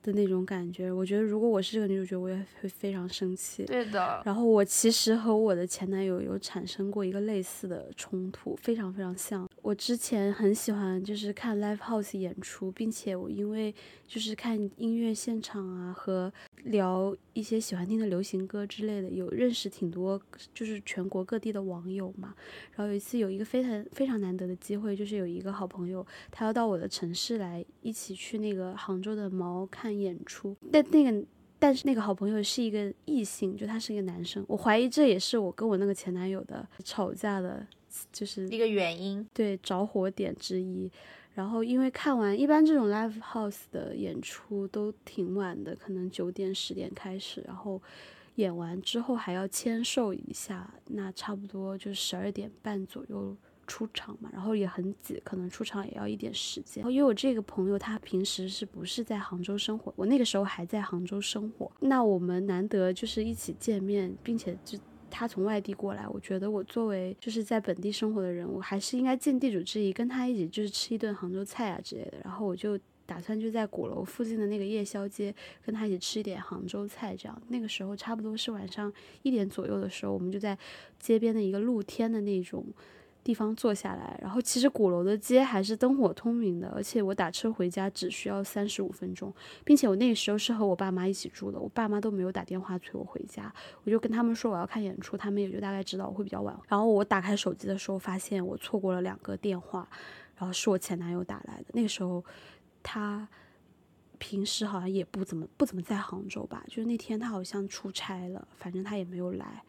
[0.02, 3.64] 的那种感觉，我觉得如果我是这个女主角，我也会非常生气。
[3.66, 4.22] 对的。
[4.24, 9.46] 然后我其实和我的前男友有产生过一个类似的冲突，非常非常像。
[9.60, 13.74] 我之前很喜欢就是看 live house 演出，并且我因为
[14.06, 16.32] 就是看音乐现场啊和
[16.64, 20.18] 聊一些喜欢听的流行歌之类的，有认识挺多
[20.54, 22.34] 就是全国各地的网友嘛。
[22.74, 29.89] 然后有一次有一个非常非常难得的机会，就是有一个好朋友他要到我的城市来一起去那个杭州的毛看。
[29.96, 31.24] 演出，但那个，
[31.58, 37.66] 但是那个好朋友是一个异性，就他是一个男生，我怀疑这也是我跟我那个前男友的吵架的，
[38.12, 40.90] 就是一个原因，对着火点之一。
[41.32, 47.80] 然后因为看完，一般这种 live house 的演出都挺晚的，可能九点十点开始，然后
[48.34, 53.36] 演完之后还要签售一下，那差不多就十二点半左右。
[53.70, 56.82] 出场嘛，然后也很挤，可能出场也要一点时间。
[56.82, 59.94] 然后因为我这个朋友他平时是不是在杭州生活？
[59.94, 64.76] 我那个时候还在杭州生活，那我们难得就是一起见面，并且就
[65.08, 72.14] 他从外地过来，我觉得我作为就是在本地生活的人，我还是应该尽地主之谊，跟他一起就是吃一顿杭州菜啊之类的。
[72.24, 75.32] 然后我就打算就在鼓楼附近的那个夜宵街
[75.64, 77.42] 跟他一起吃一点杭州菜，这样。
[77.46, 80.58] 那个时候差不多是晚上一点左右的时候，我们就在
[80.98, 82.66] 街边的一个露天的那种。
[83.22, 89.32] 地方坐下来，然后其实鼓楼的街还是灯火通明的，而且我打车回家只需要三十五分钟，
[89.64, 93.52] 并且我那个时候是和我爸妈一起住的，我爸妈都没有打电话催我回家，
[93.84, 96.58] 我就跟他们说我要看演出，他们也就大概知道我会比较晚。
[96.68, 99.86] 然后我打开手机的时候，发现我错过了两个电话，
[100.36, 102.24] 然后是我前男友打来的，那个时候
[102.82, 103.28] 他
[104.18, 109.62] 平时好像也不怎么不怎么在杭州吧，就是那天他好像出差了，反正他也没有来。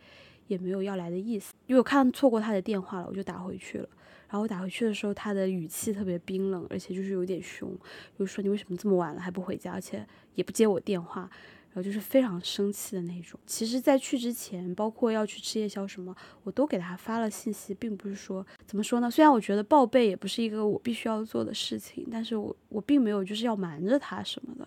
[0.52, 3.88] 也没有要来的意思，因为我看错过他的电话了，我就打回去了。
[4.28, 7.70] 然后我打回去的时候，他的语气特别冰冷，而且就是有点凶，
[8.18, 13.38] 就说你为什么这么晚了还不回家，而且也不接我电话，然后就是非常生气的那种。
[13.46, 19.12] 其实，在去之前，包括要去吃夜宵什么，我都给他发了信息，并不是说怎么说呢？
[19.12, 24.66] 虽然我觉得报备也不是一个我必须要做的事情，但是我我并没有就是要瞒着他什么的。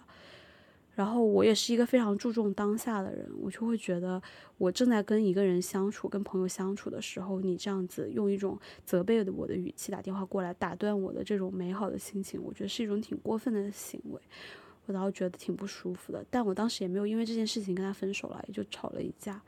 [0.94, 4.22] 然后我也是一个非常注重当下的人，我就会觉得
[4.58, 14.20] 我正在跟一个人相处、跟朋友相处的时候，你这样子用一种责备的我的语气打电话过来，打断我的这种美好的心情，我觉得是一种挺过分的行为，
[14.86, 16.24] 我倒觉得挺不舒服的。
[16.30, 19.42] 但我当时也没有因为这件事情跟他分手了，也就吵了一架。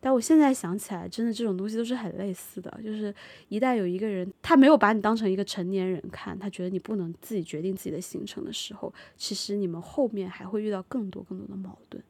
[0.00, 3.14] 但我现在想起来，真的这种东西都是很类似的，就是
[3.48, 12.02] 一旦有一个人他没有把你当成一个成年人看，他觉得你不能自己决定自己的行程的时候，其实你们后面还会遇到更多更多的矛盾。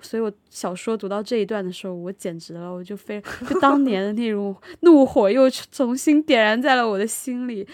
[0.00, 7.64] 所以我小说读到这一段的时候，我简直了，我就非就当年的那种怒火又重新点燃在了我的心里。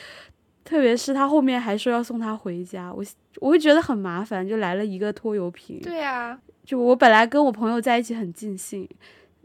[0.62, 3.02] 特别是他后面还说要送他回家，我
[3.40, 5.80] 我会觉得很麻烦，就来了一个拖油瓶。
[5.80, 8.86] 对呀，就我本来跟我朋友在一起很尽兴。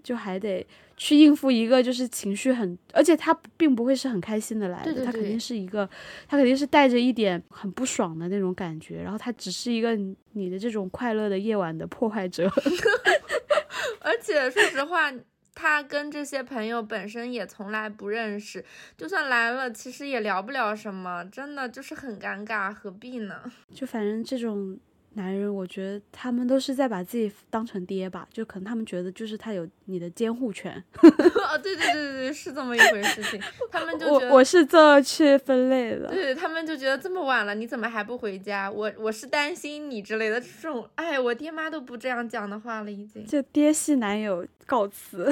[0.04, 0.66] 就还得
[0.98, 5.90] 去应付一个就是情绪很，而且他并不会是很开心的来的，他肯定是一个，
[6.28, 9.98] 他肯定是带着一点很不爽的那种感觉，然后他只是一个
[10.34, 12.52] 你的这种快乐的夜晚的破坏者。
[14.02, 15.12] 而且说实话，
[15.56, 18.64] 他跟这些朋友本身也从来不认识，
[18.98, 23.42] 就算来了，其实也聊不了什么，真的就是很尴尬，何必呢？
[23.74, 24.78] 就反正这种。
[25.16, 30.84] 男人，我觉得他们都是在把自己当成爹吧，就可能他们觉得就是他有你的监护权。
[31.00, 33.40] 哦，对对对对对，是这么一回事情。
[33.72, 36.08] 他们就觉得我我是这去分类的。
[36.08, 38.70] 对他们就觉得这么晚了，你怎么还不回家？
[38.72, 40.90] 我我是担心你之类的这种。
[40.96, 43.26] 哎，我爹妈都不这样讲的话了，已经。
[43.26, 45.32] 这爹系男友告辞，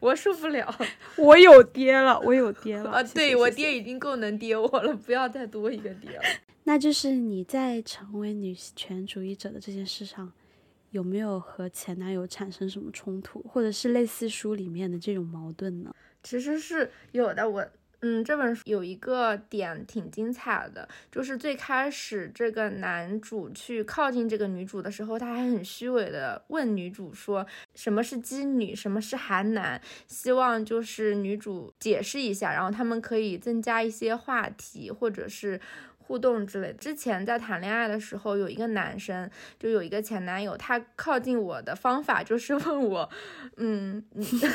[0.00, 0.74] 我受不了。
[1.16, 2.90] 我有爹了，我有爹了。
[2.90, 6.22] 啊，对我爹已经够能爹我了，不要再多一个爹了。
[6.68, 10.30] 那就是你在成为女权主义者的这件事上，
[10.90, 15.94] 有没有和前男友产生什么冲突，或者是类似书里面的这种矛盾呢？
[16.22, 17.48] 其实是有的。
[17.48, 17.66] 我，
[18.00, 35.58] 嗯，这本书有一个点挺精彩的，就是最开始这个男主去靠近这个女主的时候，他还很虚伪的问女主说什么是鸡女，什么是韩男，希望就是女主解释一下，然后他们可以增加一些话题，或者是。
[36.08, 36.72] 互动之类。
[36.72, 43.08] 之前在谈恋爱的时候，有一个男生，就有一个前男友，他靠近我的方法就是问我，
[43.58, 44.02] 嗯，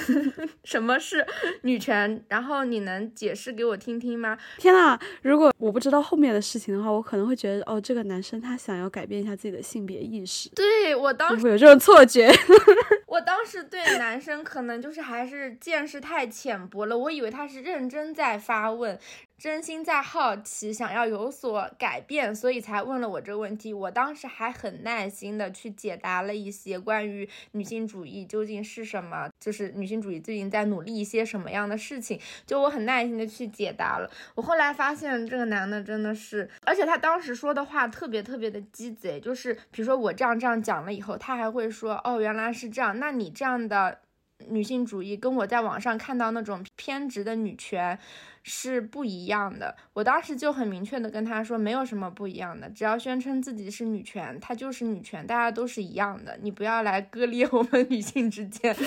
[0.66, 1.24] 什么是
[1.62, 2.24] 女权？
[2.28, 4.36] 然后你能解释给我听听吗？
[4.58, 10.50] 天呐，如果我不知道后面的事情的话，我可能会觉得，哦，这个男生他想要改变一下自己的性别意识。
[10.56, 12.32] 对我当时会有这种错觉。
[13.06, 18.98] 我当时对男生可能就是还是见识太浅薄了，我以为他是认真在发问。
[19.44, 23.74] 真心在好奇，想要有所改变，所以才问了我这个问题。
[23.74, 32.18] 我当时还很耐心的去解答了一些关于女性主义究竟是什么，就是女性主义最近在努力一些什么样的事情。
[32.46, 34.10] 就我很耐心的去解答了。
[34.34, 44.00] 我后来发现这个男的真的是，而且他当时说的话特别特别的鸡贼，就是比如说我这样这样讲了以后，他还会说，哦，原来是这样，那你这样的
[44.48, 48.00] 女性主义跟我在网上看到那种偏执的女权。
[48.44, 49.76] 是不一样的。
[49.94, 56.38] 我当时就很明确的跟他说，没有什么不一样的，只要宣称自己是女权，她就是女权，大家都是一样的。
[56.42, 58.76] 你不要来割裂 我们女性之间。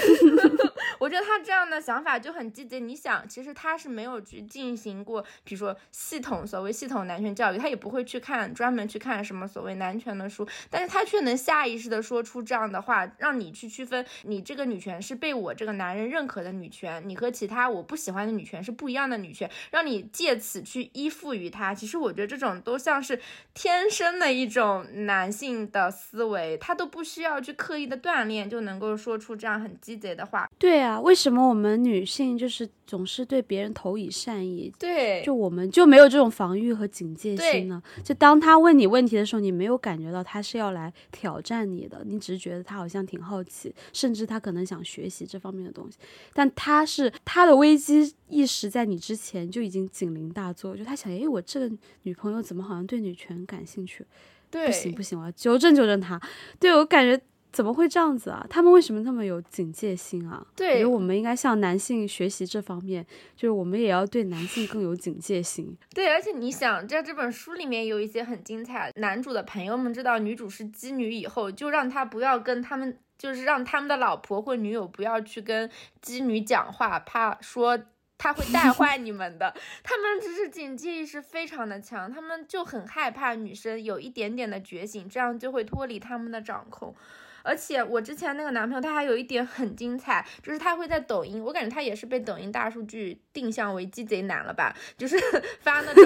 [0.98, 2.80] 我觉得他这样的想法就很积极。
[2.80, 19.45] 你想，其实他是没有去进行过，比如说系统所谓系统男权教育，他也不会去看专门去看什么所谓男权的书，但是他却能下意识的说出这样的话，让你去区分你这个女权是被我这个男人认可的女权，你和其他我不喜欢的女权是不一样的女权。
[19.70, 23.18] 让你借此去依附于他，其实我觉得这种都像是
[23.54, 30.48] 天生的一种男性的思维，他都不需要去刻意的锻炼就能够说出这样很鸡贼的话。
[30.58, 34.72] 对啊，为什么我们女性就是总是对别人投以善意？
[34.78, 37.82] 对，就我们就没有这种防御和警戒心呢？
[38.04, 45.98] 就当他问你问题的时候，你没有感觉到他是要来挑战你的，你只是觉得他好像挺好奇，甚至他可能想学习这方面的东西。
[46.32, 54.04] 但他是他的危机意识在你之前就已经警铃大作，就他想，诶，我这个女朋友怎么好像对女权感兴趣？
[54.50, 56.20] 对，不行不行，我要纠正纠正他。
[56.58, 57.22] 对我感觉。
[57.52, 58.46] 怎么会这样子啊？
[58.50, 60.46] 他们为什么那么有警戒心啊？
[60.54, 65.74] 对，我觉得我们应该向男性学习这方面，就是我们也要对男性更有警戒心。
[65.94, 75.70] 对，而且你想，在这本书里面有一些很精彩，男主的朋友们知道女主是妓女以后，就让他不要跟他们，就是让他们的老婆或女友不要去跟
[76.02, 77.78] 妓女讲话，怕说
[78.18, 79.54] 他会带坏你们的。
[79.82, 86.94] 他们只是警惕意识非常的强，他们就很害怕女生有一点点的觉醒，这样就会脱离他们的掌控。
[87.42, 95.16] 而且我之前那个男朋友，他还有一点很精彩，就是他会在抖音，我感觉他也是被抖音大数据定向为鸡贼男了吧，就是
[95.62, 96.04] 发那种。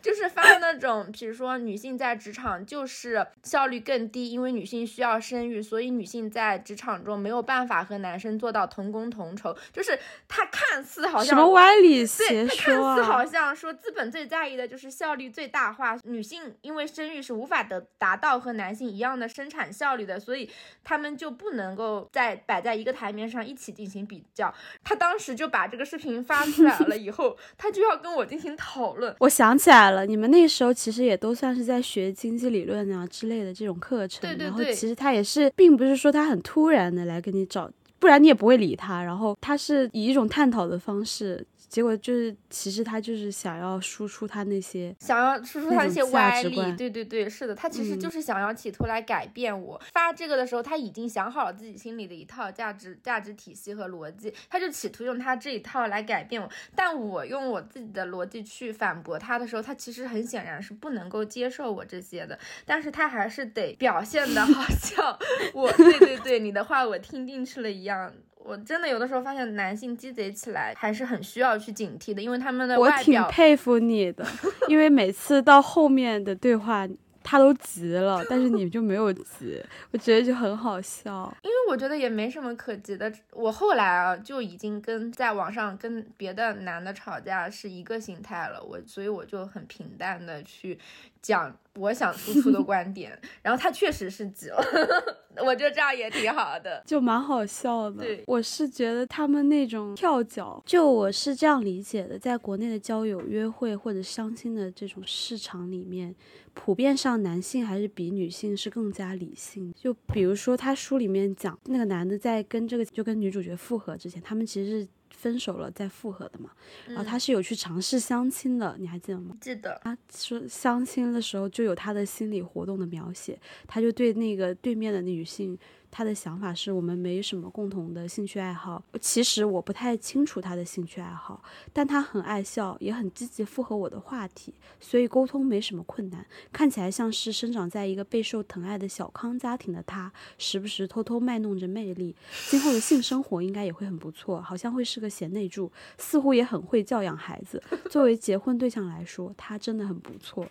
[0.00, 9.56] 就是发那种，比如说女性在职场就是效率更低，因为女性需要生育，所以女性在职场中没有办法和男生做到同工同酬。
[9.72, 9.98] 就是
[10.28, 20.50] 他看似好像什么歪理邪说啊，看似好像说资本最在意的就是效率最大化，女性因为生育是无法得达到和男性一样的生产效率的，所以
[20.82, 24.52] 他们就不能够在摆在一个台面上一起进行比较。
[24.84, 29.14] 他当时就把这个视频发出来了以后，他就要跟我进行讨论。
[29.20, 29.90] 我想起来。
[29.90, 34.44] 了，你们那时候其实也都算是在学经济理论啊之类的这种课程，对对对。
[34.46, 39.02] 然后其实他也是，并不是说他很突然的来跟你找，不然你也不会理他。
[39.02, 41.44] 然后他是以一种探讨的方式。
[41.72, 46.54] 结果就是，其实他就是想要输出他那些，想要输出他那些歪理。
[46.76, 49.80] 对对对，是的，他其实就是想要企图来改变我。
[49.90, 56.46] 发这个的时候，他已经想好了自己心里的一套价值价值体系和逻辑，他就企图用他这一套来改变我。
[56.76, 62.38] 但我用我自己的逻辑去反驳他的时候，他其实很显然是不能够接受我这些的。
[62.66, 65.18] 但是他还是得表现的好像
[65.54, 68.12] 我，对对对，你的话我听进去了一样。
[68.44, 74.26] 我真的有的时候发现男性鸡贼起来还是很需要去警惕的，因为他们的我挺佩服你的，
[74.68, 76.86] 因为每次到后面的对话
[77.24, 79.62] 他都急了，但是你就没有急，
[79.92, 81.32] 我觉得就很好笑。
[81.42, 90.76] 因为我觉得也没什么可急的，我后来啊就已经跟在网上跟别的男的吵架是一个心态了，我所以我就很平淡的去。
[91.22, 94.62] 讲我想 输出的观点，然后他确实是急了，
[95.42, 98.02] 我觉得这样也挺好的，就蛮好笑的。
[98.02, 106.14] 对，我是觉得他们那种跳脚，就我是这样理解的，在国内的交友、约会或者相亲的这种市场里面，
[106.52, 109.72] 普遍上男性还是比女性是更加理性。
[109.74, 114.88] 就比如说他书里面讲，那个男的在跟这个就跟女主角复合之前，他们其实是。
[115.22, 116.50] 分手了再复合的嘛，
[116.88, 119.36] 然后他是有去尝试相亲的，你还记得吗？
[119.40, 119.80] 记得。
[119.84, 125.56] 他说相亲的时候就有他的心理活动的描写，他就对那个对面的女性。
[125.92, 128.82] 他的想法是我们没什么共同的兴趣爱好。
[128.98, 136.26] 其实我不太清楚他的兴趣爱好，但他很爱笑，也很积极附和我的话题，所以沟通没什么困难。
[136.50, 142.16] 看起来像是生长在一个备受疼爱的小康家庭的他，时不时偷偷卖弄着魅力。
[142.48, 147.62] 今后的性生活应该也会很不错，好像会是个贤内助，似乎也很会教养孩子。
[147.90, 150.48] 作为结婚对象来说，他真的很不错。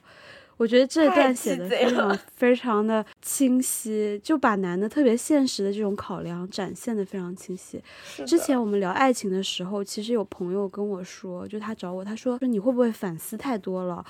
[0.61, 7.81] 我觉得这段写的 非常非常的清晰，就把男的特别现实的这种考量展现的非常清晰。
[8.27, 14.05] 之前我们聊爱情的时候，其实有朋友跟我说，就他找我，他说说你会不会反思太多了？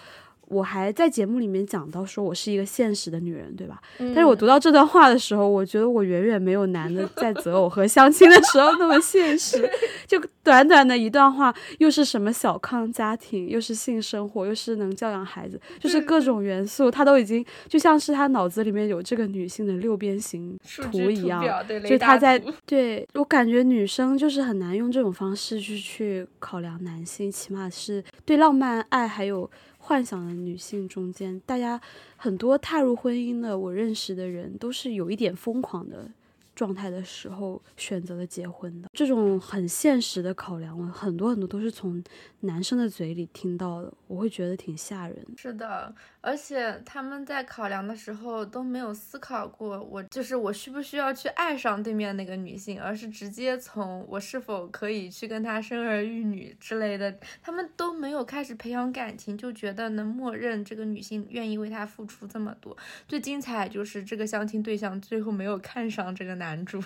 [0.51, 3.81] 我还在节目里面讲到说，我是一个现实的女人，对吧？
[3.97, 9.69] 但是我读到这段话的时候，我觉得我远远没有男的在择偶和相亲的时候那么现实。
[10.05, 20.59] 就短短的一段话，又是什么小康家庭，又是性生活，又是能教养孩子，就是各种元素，他都已经就像是他脑子里面有这个女性的六边形
[20.91, 21.41] 图一样，
[21.87, 29.49] 就他在对我感觉女生就是很难用这种方式去去考量男性，起码是对浪漫爱还有。
[29.91, 31.81] 幻想的女性中间，大家
[32.15, 36.09] 很多踏入婚姻的，我认识的人都是有一点疯狂的。
[36.53, 42.03] 状态的时候选择了结婚的这种很现实的考量，我很多很多都是从
[42.41, 45.25] 男生的嘴里听到的，我会觉得挺吓人。
[45.37, 62.75] 是的，而且他们在考量的时候都没有思考过，我就是我需不需要去爱上对面那个女性，而是直接从我是否可以去跟她生儿育女之类的，他们都没有开始培养感情，就觉得能默认这个女性愿意为他付出这么多。
[63.07, 66.40] 最精彩就是这个相亲对象最后没有看上这个。
[66.41, 66.81] 男主，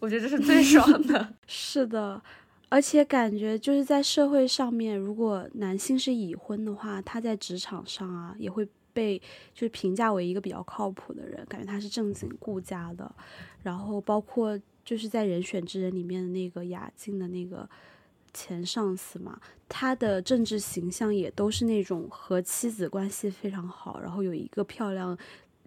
[0.00, 1.34] 我觉得这是最爽的。
[1.46, 2.20] 是的，
[2.70, 9.18] 而且感觉就是在社会上面，如果男性是已婚的话，他在职场上啊也会被
[9.52, 13.14] 就是评价为一个比较靠谱的人，感觉他是正经顾家的。
[13.62, 17.68] 然后包括就是在《人选之人》里面的那个雅静的那个
[18.32, 25.16] 前上司嘛，他的政治形象也都是那种和妻子关系非常好，然后有一个漂亮。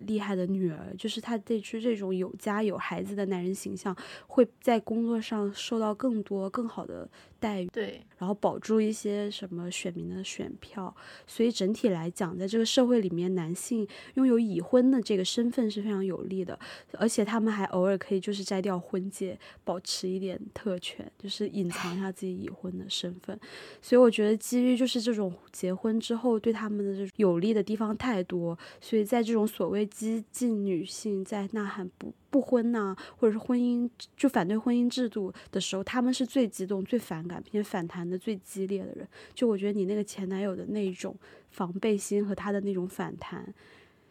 [0.05, 3.95] 厉害的女儿，就是他得出这种有家有孩子的男人形象，
[4.27, 7.09] 会在工作上受到更多更好的
[7.41, 10.95] 待遇，对，然后保住一些什么选民的选票。
[11.27, 16.57] 所以整体来讲，在这个社会里面，男性拥有已婚的这个身份是非常有利的，
[16.93, 23.37] 而且他们还偶尔可以就是摘掉婚戒，保持一点特权，就是隐藏一下自己已婚的身份。
[23.81, 29.81] 所以我觉得，基于就是这种结婚之后对他们的这种有利的地方太多，所以在这种所谓。
[29.91, 39.07] 激进女性在呐喊不不婚呐，或者是婚姻就反对婚姻制度的时候，他们是最激动、最反感并且反弹的最激烈的人。
[39.35, 41.15] 就我觉得你那个前男友的那种
[41.51, 43.53] 防备心和他的那种反弹，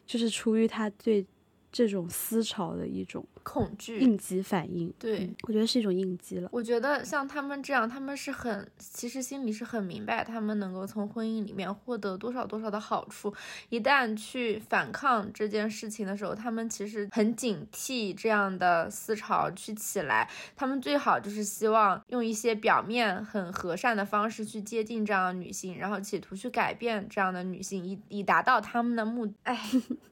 [0.07, 1.25] 就是出于他对
[1.73, 3.25] 这种思潮的一种。
[3.43, 6.49] 恐惧应激反应，对我觉得是一种应激了。
[6.53, 13.33] 我觉得像他们这样，他们是很其实心里是很明白，他们能够从婚姻里面获得多少多少的好处。
[13.71, 20.29] 一旦去反抗这件事情的时候，他们其实很警惕这样的思潮去起来。
[20.55, 29.33] 他们最好就是希望用一些表面很和善的方式去接近这样的女性，然后企图去改变这样的女性，以以达到他们的目的。
[29.45, 29.59] 哎，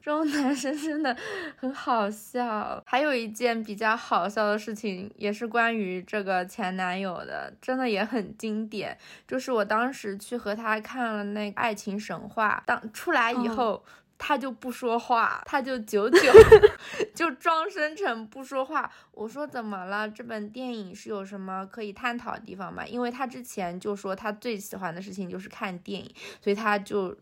[0.01, 1.15] 这种男生真的
[1.57, 2.81] 很好笑。
[2.87, 3.19] 还有。
[3.19, 8.97] 一件比较好笑的事情，也是关于这个前男友的，真的也很经典。
[9.27, 13.83] 就是我当时去和他看了那《爱情神话》，当出来以后，
[14.17, 16.19] 他就不说话，他就久久
[17.13, 18.89] 就装深沉不说话。
[19.11, 20.07] 我说怎么了？
[20.07, 22.85] 这本电影是有什么可以探讨的地方吗？
[22.85, 26.09] 因为他之前就说他最喜欢的事情就是看电影，
[26.41, 27.17] 所以他就。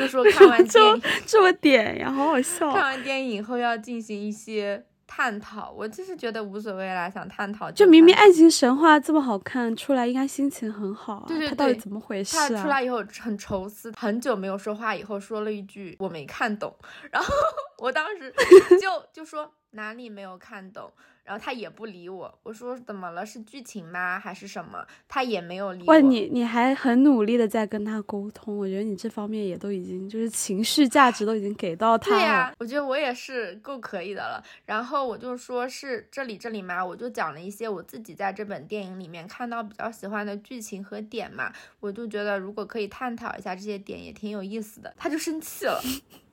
[0.00, 2.72] 就说看完电影这么点呀，好好笑。
[2.72, 11.24] 看完电影以后要进行一些探讨，我就是觉得无所谓啦，想探讨就明明爱情神话这么好看，出来应该心情很好啊。
[11.26, 12.48] 对对对，他到底怎么回事啊？
[12.48, 16.74] 他出来以后很愁思，很久没有说话，以后说了一句我没看懂，
[17.10, 17.34] 然后
[17.78, 18.32] 我当时
[18.80, 20.92] 就就说哪里没有看懂。
[21.22, 23.24] 然后他也不理我，我说怎么了？
[23.24, 24.18] 是剧情吗？
[24.18, 24.84] 还是什么？
[25.06, 26.00] 他也没有理我。
[26.00, 32.16] 你你还很努力的在跟他沟通，我觉得你这方面也都已经就是情绪价值都已经给到他了。
[32.18, 34.42] 对呀，我觉得我也是够可以的了。
[34.64, 44.92] 然后我就说是这里这里嘛，我就讲了一些我自己在这本电影里面看到比较喜欢的剧情和点嘛，我就觉得如果可以探讨一下这些点也挺有意思的。
[44.96, 45.80] 他就生气了。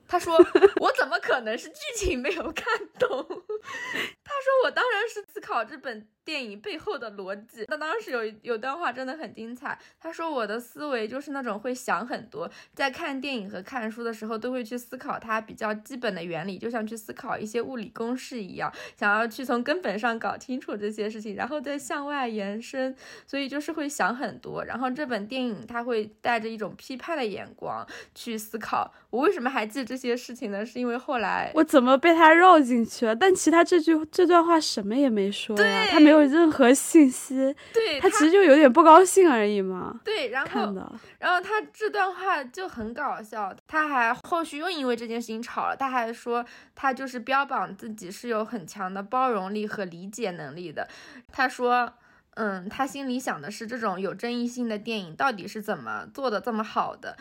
[0.08, 0.34] 他说
[0.80, 2.66] ：“我怎么可能是剧情没有看
[2.98, 3.26] 懂？”
[4.24, 9.78] 他说：“我当然是思考这本。”电影背后的逻辑，他当时有有段话真的很精彩。
[9.98, 22.94] 他说我的思维就是那种会想很多，在看电影和看书的时候都会去思考它比较基本的原理，就像去思考一些物理公式一样，想要去从根本上搞清楚这些事情，然后再向外延伸。
[23.26, 24.62] 所以就是会想很多。
[24.62, 28.92] 然后这本电影他会带着一种批判的眼光去思考。
[29.08, 30.66] 我为什么还记这些事情呢？
[30.66, 33.16] 是因为后来我怎么被他绕进去了？
[33.16, 36.28] 但其他这句这段话什么也没说呀，他没有。
[36.28, 37.34] 任何信息，
[37.72, 39.98] 对他其实就有点不高兴而已嘛。
[40.04, 40.60] 对，然后，
[41.18, 43.50] 然后他这段话就很搞笑。
[43.66, 45.74] 他还后续又因为这件事情吵了。
[45.74, 46.44] 他还说
[46.74, 50.86] 他就是标榜自己是有很强的包容力和理解能力的。
[51.32, 51.90] 他说，
[52.34, 57.16] 嗯，他心里想的是这种有争议性的电影到底是怎么做的这么好的。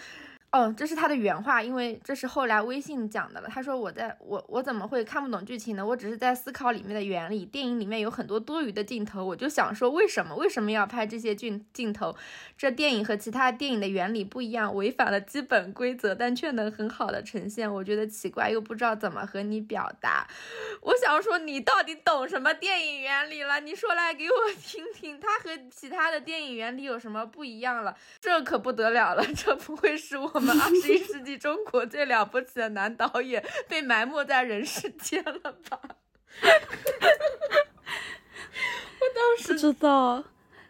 [0.50, 3.50] 哦，这是他的原话，因为这是后来微信讲的了。
[3.50, 5.86] 他说：“我在我我怎么会看不懂剧情呢？
[5.86, 7.46] 我只是在思考里面的原理。
[7.46, 12.16] 电影里面有很多多余的镜头，我就想说，为什么为什么要拍这些镜镜头？
[12.58, 17.72] 这电影和其他电影的原理不一样，违反了基本规则，但却能很好的呈现。
[17.72, 20.26] 我觉得奇怪，又不知道怎么和你表达。
[20.82, 23.60] 我想说，你到底懂什么电影原理了？
[23.60, 27.94] 你说来给我听听，它和其他的电影原理有什么不一样了？
[28.22, 35.80] 这可不得了了，这不会是我。”我们二十一世纪中国最了不起的男导演被埋没在人世间了吧？
[39.00, 40.24] 我当时不知道，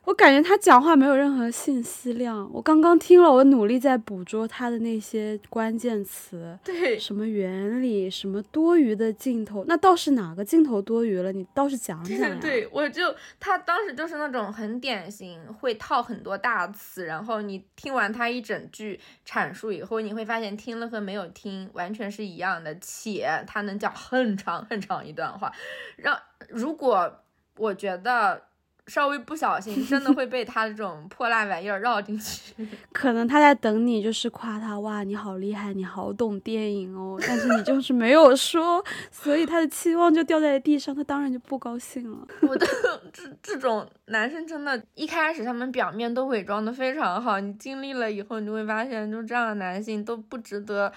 [0.07, 2.49] 我感觉他讲话没有任何信息量。
[2.53, 11.33] 我刚刚听了，我努力在捕捉他的那些关键词， 对，什么原理，什么多余的镜头，那倒是哪个镜头多余了？
[11.33, 12.37] 你倒是讲讲呀。
[12.39, 18.97] 对，我就他当时就是那种很典型，会套很多大词，然后你听完他一整句
[19.27, 25.51] 阐述以后，你会发现听了和没有听完全是一样的，且他能讲很长很长一段话，
[25.97, 27.13] 让如果
[27.57, 28.43] 我觉得。
[28.87, 32.53] 稍微不小心， 真的会被他这种破烂玩意儿绕进去。
[32.91, 37.19] 可能他在等你，就是夸他哇，你好厉害，你好懂电影哦。
[37.21, 42.27] 但是你就是没有说，所以他的期望就掉在地上，他当然就不高兴了。
[42.47, 42.65] 我的
[43.13, 50.91] 这这种男生真的，一开始他们表面都伪装的非常好，你经历了以后，你就会发现，就这样的男性都不值得。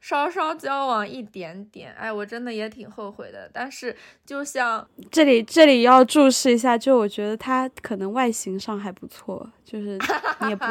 [0.00, 3.50] 稍稍交往一点点，哎，我真的也挺后悔的。
[3.52, 3.94] 但是，
[4.24, 9.98] 就像这里这里要注视一下，就我觉得他可能外形上还不错，就是
[10.42, 10.64] 你也不，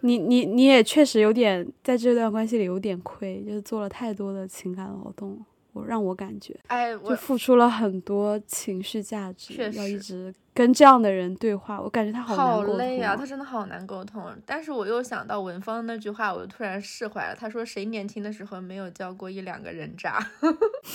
[0.00, 5.44] 你你你也确实有点在这段关系里有点亏，就是做了太多的情感劳动。
[5.74, 14.22] 我让我感觉，哎，就付出了很多情绪价值，要一直跟这样的人对话，我感觉他好难沟通啊，他真的好难沟通。
[14.46, 17.34] 但是我又想到文芳那句话，我就突然释怀了。
[17.34, 20.24] 他说：“谁年轻的时候没有交过一两个人渣？”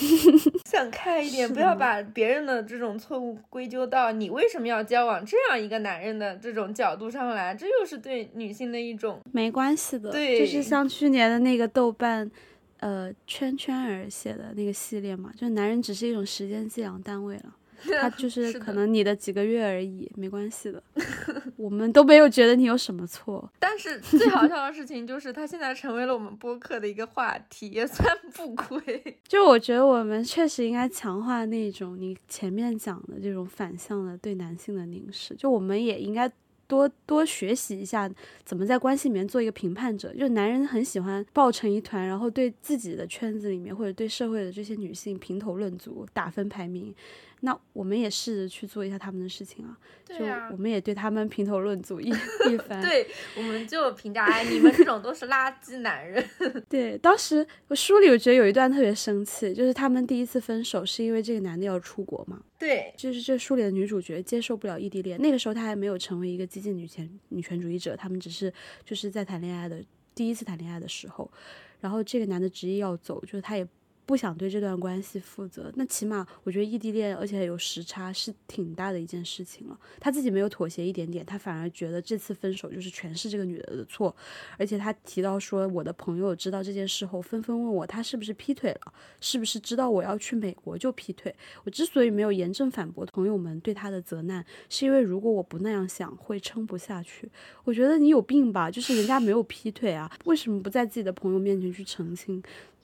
[0.66, 10.10] 想开一点，不要把别人的这种错误归咎到你为什么要交往这样一个男人的这种角度上来，这又是对女性的一种没关系的。
[10.10, 12.32] 对，就是像去年的那个豆瓣。
[12.80, 17.56] 呃，圈圈儿写的那个系列嘛，就是男人只是一种时间计量单位了，
[18.00, 20.82] 他就 是可能你的几个月而已，没关系的，
[21.58, 23.52] 我们都没有觉得你有什么错。
[23.60, 29.20] 但是最好笑的事情就是，他现在成为了我们播客的一个话题，也算不亏。
[29.28, 36.32] 就我觉得我们确实应该强化那种你前面讲的这种反向的对男性的凝视，就我们也应该。
[36.70, 38.10] 多多学习一下
[38.46, 46.94] 怎么在关系里面做一个评判者，就男人很喜欢抱成一团，然后对自己的圈子里面或者对社会的这些女性评头论足、打分排名。
[47.42, 50.16] 那我们也试着去做一下他们的事情啊，就
[50.52, 52.10] 我们也对他们评头论足一
[52.52, 52.82] 一番。
[52.82, 56.24] 对，我们就评价哎，你们这种都是垃圾男人。
[56.68, 62.42] 对，当时我书里我觉得有一段特别生气，就是他们第一次分手是因为这个男的要出国嘛。
[62.58, 69.82] 对，就是这书里的女主角接受不了异地恋，那个时候她还没有成为一个激进女权女权主义者，他们只是就是在谈恋爱的
[70.14, 71.32] 第一次谈恋爱的时候，
[71.80, 73.66] 然后这个男的执意要走，就是他也。
[74.10, 79.80] 不想对这段关系负责，那起码我觉得异地恋，而且有时差是挺大的一件事情了。
[80.00, 84.16] 他自己没有妥协一点点，他反而觉得这次分手就是全是这个女的的错。
[84.58, 88.92] 而且他提到说，我的朋友知道这件事后，纷纷问我他是不是劈腿了，
[89.22, 91.36] 是不是知道我要去美国就劈腿。
[91.64, 97.30] 我之所以没有严正反驳朋友们对他的责难，是因为如果我不那样想，会撑不下去。
[97.64, 102.42] 我觉得你有病吧，就是人家没有劈腿啊，为什么不在自己的朋友面前去澄清？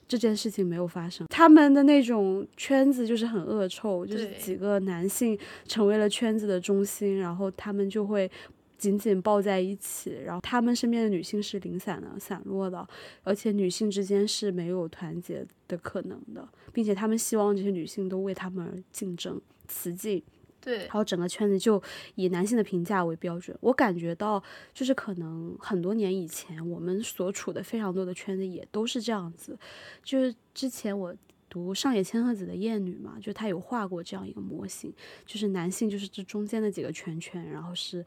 [0.08, 8.30] 这件事情没有发生，他们的那种圈子就是很恶臭，就是几个男性成为了圈子的中心，然后他们就会
[8.78, 12.86] 紧紧抱在一起，然后他们身边的女性是零散的、散落的，
[13.24, 20.22] 而且女性之间是没有团结的可能的，并且他们希望这些女性都为他们而竞争、雌竞。
[20.66, 21.80] 对，然后整个圈子就
[22.16, 23.56] 以男性的评价为标准。
[23.60, 24.42] 我感觉到，
[24.74, 29.56] 就是可能很多年以前，我们所处的非常多的圈子也都是这样子。
[30.02, 31.14] 就是之前我
[31.48, 34.92] 读上野千鹤子的《厌女》嘛，就他有画过这样一个模型，
[35.24, 38.04] 就是男性就是这中间的几个圈圈，然后是。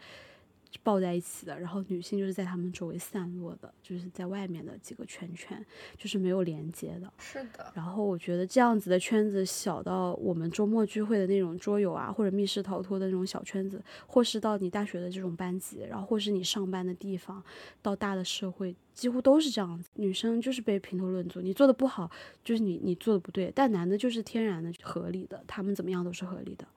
[0.83, 5.65] 抱在一起的，然后女性就是在他们周围散落的，就是在外面的几个圈圈，
[5.97, 7.11] 就是没有连接的。
[7.17, 7.71] 是的。
[7.73, 17.43] 然后我觉得这样子的圈子小到我们周末聚会的那种桌游啊，或者密室逃脱的那种小圈子，或是到你大学的这种班级，然后或是你上班的地方，
[17.81, 19.89] 到大的社会，几乎都是这样子。
[19.95, 22.09] 女生就是被评头论足，你做的不好，
[22.43, 23.51] 就是你你做的不对。
[23.55, 26.67] 但男的就是天然的合理的，他们怎么样都是合理的。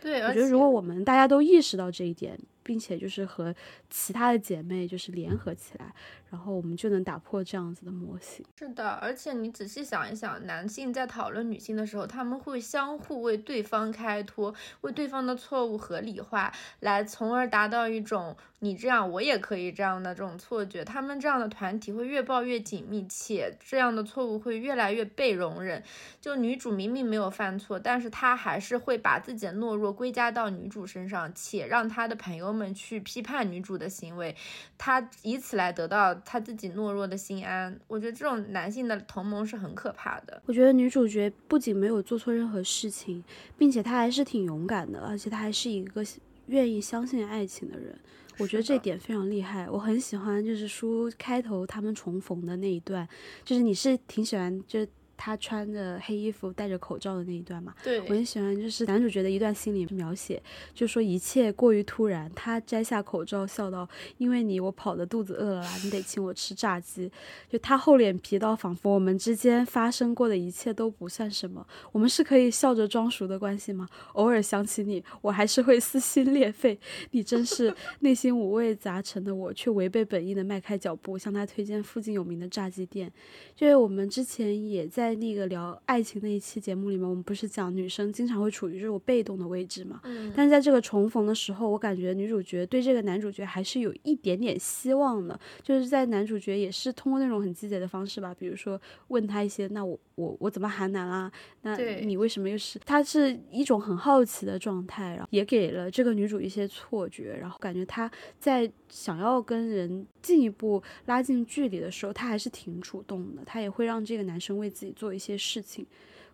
[0.00, 2.38] 对，我觉得如果我们大家都意识到这一点。
[2.62, 3.54] 并且就是和
[3.90, 5.94] 其他的姐妹就是联合起来，
[6.30, 8.44] 然后我们就能打破这样子的模型。
[8.58, 20.84] 是的，而且你仔细想一想，男性在讨论女性的时候，他们会相互为对方开脱，为对方的错误合理化，来从而达到一种你这样我也可以这样的这种错觉。
[20.84, 25.82] 他们这样的团体会越抱越紧密，且这样的错误会越来越被容忍。
[26.20, 32.51] 就女主明明没有犯错，但是她还是会把自己的懦弱归加到女主身上，且让她的朋友。
[32.52, 34.34] 们去批判女主的行为，
[34.76, 37.78] 他以此来得到他自己懦弱的心安。
[37.88, 40.42] 我觉得这种男性的同盟是很可怕的。
[40.46, 43.22] 我觉得女主角不仅没有做错任何事情，
[43.56, 46.04] 并且她还是挺勇敢的，而且她还是一个
[46.46, 47.98] 愿意相信爱情的人。
[48.38, 53.08] 我觉得这点非常厉害，我很喜欢，就是书开头他们重逢的那一段，
[53.44, 54.86] 就是你是挺喜欢，就。
[55.24, 60.42] 他穿着黑衣服戴着口罩的那一段嘛，对我很喜欢，就是男主角的一段心理描写，
[60.74, 62.28] 就说一切过于突然。
[62.34, 67.08] 他摘下口罩，笑道：“因为你，我跑的肚子饿了啦，你得请我吃炸鸡。”
[67.48, 73.88] 就他厚脸皮到仿佛我们之间发生过的一切都不算什么，我们是可以笑着装熟的关系吗？
[74.14, 76.76] 偶尔想起你，我还是会撕心裂肺。
[77.12, 83.12] 你真是内心五味杂陈的我，却违背本意的迈开脚步向他推荐附近有名的炸鸡店。
[83.54, 90.00] 就是我们之前也在那个聊爱情那一期节目里面，我们不是讲女生经常会处于这种被动的位置嘛？
[90.04, 101.30] 嗯，但是在这个重逢的时候，我感觉女主角对这个男主角还是有一点点希望的，就是在男主角也是通过那种很积极的方式吧，比如说问他一些，那我我我怎么韩男啦？
[101.62, 102.78] 那你为什么又是？
[102.84, 115.86] 他是一种很好奇的状态，然后也给了这个女主一些错觉，然后感觉她在想要跟人进一步拉近距离的时候，她还是挺主动的，她也会让这个男生为自己做一些事情。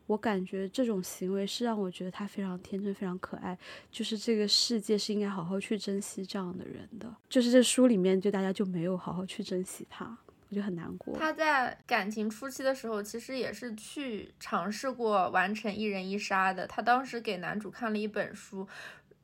[0.09, 3.57] 我感觉这种行为是让我觉得他非常天真、非常可爱。
[3.91, 7.15] 就是这个世界是应该好好去珍惜这样的人的。
[7.29, 10.17] 就是这书里面就大家就没有好好去珍惜他，
[10.49, 11.15] 我就很难过。
[11.19, 16.67] 他在感情初期的时候，其实也是去尝试过完成一人一杀的。
[16.67, 18.67] 他当时给男主看了一本书，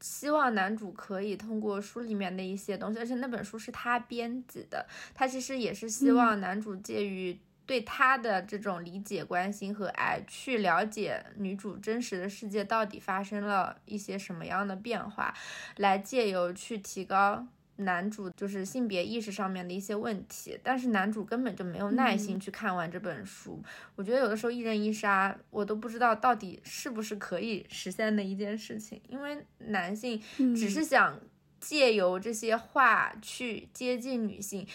[0.00, 4.86] 希望男主可以通过书里面的一些东西，而且那本书是他编辑的。
[5.14, 15.34] 他其实也是希望男主介于对他的这种理解、关心和爱，去了解女主真实的世界到底发生了一些什么样的变化，
[15.76, 17.46] 来借由去提高。
[17.76, 23.62] 男主就是性别意识上面的一些问题，但是男主根本就没有耐心去看完这本书。
[23.96, 30.22] 我觉得有的时候一人一杀，我都不知道到底是不是可以实现的一件事情，因为男性
[30.54, 31.18] 只是想
[31.58, 34.66] 借由这些话去接近女性。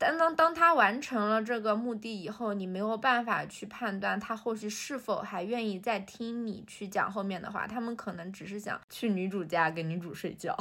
[0.00, 7.66] 但当当他完成了这个目的以后，你没有办法去判断他后续是否还愿意再听你去讲后面的话。
[7.66, 10.56] 他们可能只是想去女主家跟女主睡觉。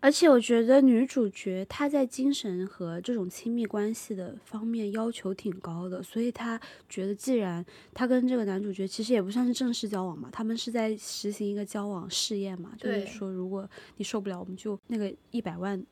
[0.00, 15.82] 而且我觉得女主角她在精神和这种亲密关系的方面要求挺高的，所以她觉得既然她跟这个男主角其实也不算是正式交往嘛，他们是在实行一个交往试验嘛，就是说如果你受不了，我们就那个一百万，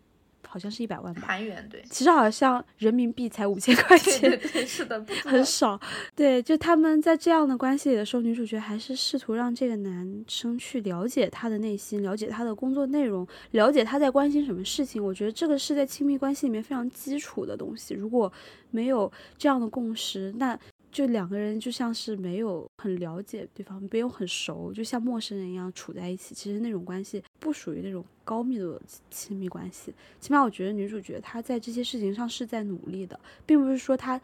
[0.55, 5.81] 好像是一百万吧，韩元对，其实好像人民币才五千块钱，对对对，是的， 很少。
[6.15, 15.05] 对，就他们在这样的关系里的时候，女主角还是试图让这个男生去了解他的内心，了解他的工作内容，了解他在关心什么事情。
[15.05, 17.93] 我觉得这个是在亲密关系里面非常基础的东西。
[17.93, 18.33] 如果
[18.71, 20.57] 没有这样的共识，那
[20.95, 26.37] 就两个人就像是没有很了解对方，没有很熟，就像陌生人一样处在一起。
[26.37, 28.81] 其实那种关系不属于那种高密度的
[29.11, 29.93] 亲密关系。
[30.21, 34.21] 起码我觉得女主角她在这些事情上是在努力的，并不是说她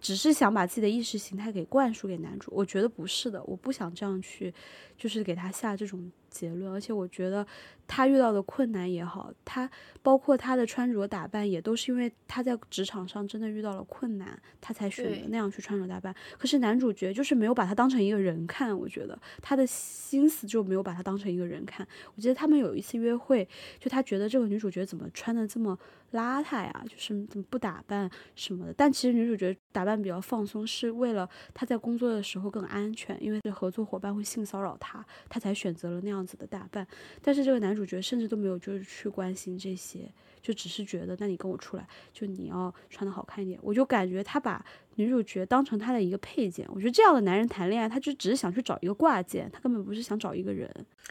[0.00, 2.50] 只是想把自己的意识形态给灌输给男主。
[2.52, 4.52] 我觉得不是的，我不想这样去，
[4.98, 6.72] 就是给他下这种结论。
[6.72, 7.46] 而且我觉得
[7.86, 9.68] 他遇到的困难也好，他
[10.02, 16.14] 包括他的穿着打扮，也都是因为他在职场上真的遇到了困难，他才选择那样去穿着打扮。
[16.38, 21.86] 可是男主角就是没有把他当成一个人看，我觉得他的心思就没有把他当成一个人看。
[22.14, 23.46] 我记得他们有一次约会，
[23.78, 25.76] 就他觉得这个女主角怎么穿的这么
[26.12, 28.74] 邋遢呀，就是怎么不打扮什么的。
[28.76, 36.86] 但其实女主角打扮比较放松，是为了她在工作的时候更安全，因为合作伙伴会性骚扰她，她才选择了那样样子的打扮。
[37.22, 40.12] 但是这个男主角甚至都没有就是去关心这些，
[40.42, 43.58] 就只是觉得那你跟我出来，就你要穿的好看一点。
[43.62, 44.64] 我就感觉他把
[44.96, 46.68] 女主角当成他的一个配件。
[46.70, 50.70] 我觉得这样的男人谈恋爱，他就只是想去找一个挂件，他根本不是想找一个人。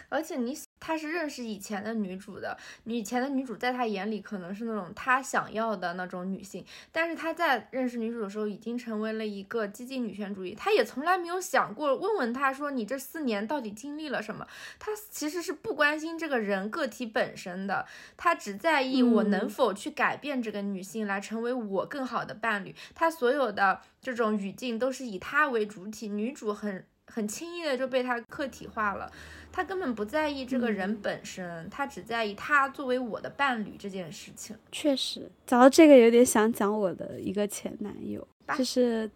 [0.10, 14.48] 而且你他是认识以前的女主的，以前的女主在他眼里可能是那种他想要的那种女性，但是他在认识女主的时候已经成为了一个激进女权主义，他也从来没有想过问问他说你这四年到底经历了什么，
[14.80, 17.86] 他其实是不关心这个人个体本身的，
[18.18, 19.60] 他只在意我能嗯。
[19.60, 29.12] 否去改变这个女性来成为我更好的伴侣，他所有的这种语境都是以他为主体，女主很很轻易的就被他客体化了。
[29.52, 34.56] 他根本不在意这个人本身，他只在意他作为我的伴侣这件事情。
[34.72, 39.10] 确实，讲到这个，有点想讲我的一个前男友，就是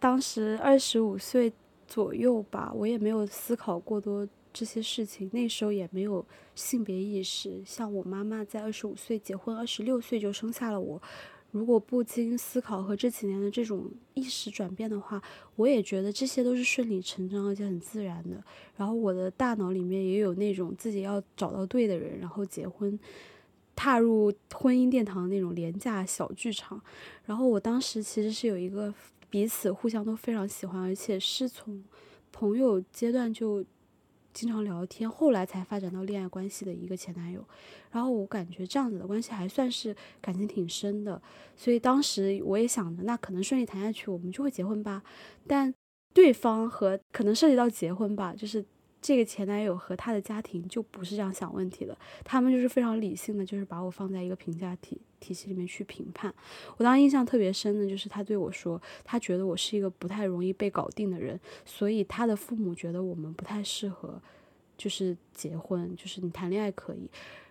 [0.00, 1.52] 当时二十五岁
[1.86, 6.26] 左右吧，我也没有思考过多这些事情，那时候也没有
[6.56, 7.62] 性别意识。
[7.64, 11.00] 像我妈妈在二十五岁结婚，二十六岁就生下了我，
[11.50, 15.22] 如果不经思考和这几年的这种意识转变的话，
[15.54, 18.42] 我也觉得这些都是顺理成章而且很自然的。
[18.76, 22.98] 然后我的大脑里面也有那种自己要找到对的人，然后结婚，
[23.74, 26.80] 踏入婚姻殿堂的那种廉价小剧场。
[27.24, 28.92] 然后我当时其实是有一个
[29.30, 31.82] 彼此互相都非常喜欢，而且是从
[32.30, 33.64] 朋友阶段就。
[34.36, 37.42] 经常聊天，后来才发展到恋爱关系的一个前男友，
[37.90, 41.20] 然后我感觉这样子的关系还算是感情挺深的，
[41.56, 45.02] 所以当时我也想着，那可能顺利谈下去，我们就会结婚吧。
[45.46, 45.72] 但
[46.12, 48.62] 对方和可能涉及到结婚吧，就是
[49.00, 56.32] 这个前男友和他的家庭就不是这样想问题的，他们就是非常理性的，就是把我放在一个评价体体系里面去评判。
[56.76, 64.20] 我当时印象特别深的就是他对我说，他觉得我是一个不太容易被搞定的人，所以他的父母觉得我们不太适合。
[64.78, 67.08] 就是结婚，就是你谈恋爱可以，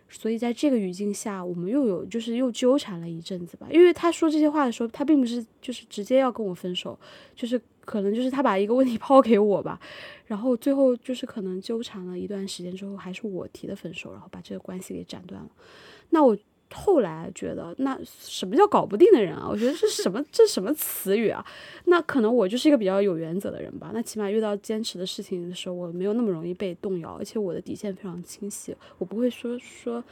[0.07, 3.65] 所以在这个语境下，我们又有就是又纠缠了一阵子吧。
[3.71, 6.95] 因为他说这些话的时候，他并不是就是直接要跟我分手，
[7.35, 9.81] 就是可能就是他把一个问题 抛给我吧，
[10.27, 15.49] 然后最后就是可能纠缠了一段时间之后，还是我提的分手，然后把这个关系给斩断了。
[16.11, 16.37] 那我。
[16.73, 19.47] 后来觉得，那什么叫搞不定的人啊？
[19.49, 21.45] 我觉得这什么这什么词语啊？
[21.85, 23.91] 那可能我就是一个比较有原则的人吧。
[23.93, 30.03] 那起码遇到坚持的事情的时候，我没有那么容易被动摇，而且我的底线非常清晰，我不会说说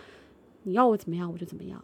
[0.64, 1.84] 你要我怎么样我就怎么样。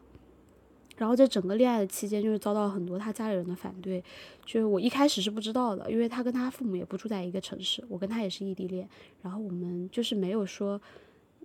[0.97, 4.03] 然后在整个恋爱的期间，就是遭到很多他家里人的反对，
[4.45, 8.87] 就是我一开始是不知道的，因为他跟他父母也不住在一个城市，我跟他也是异地恋，
[9.23, 10.79] 然后我们就是没有说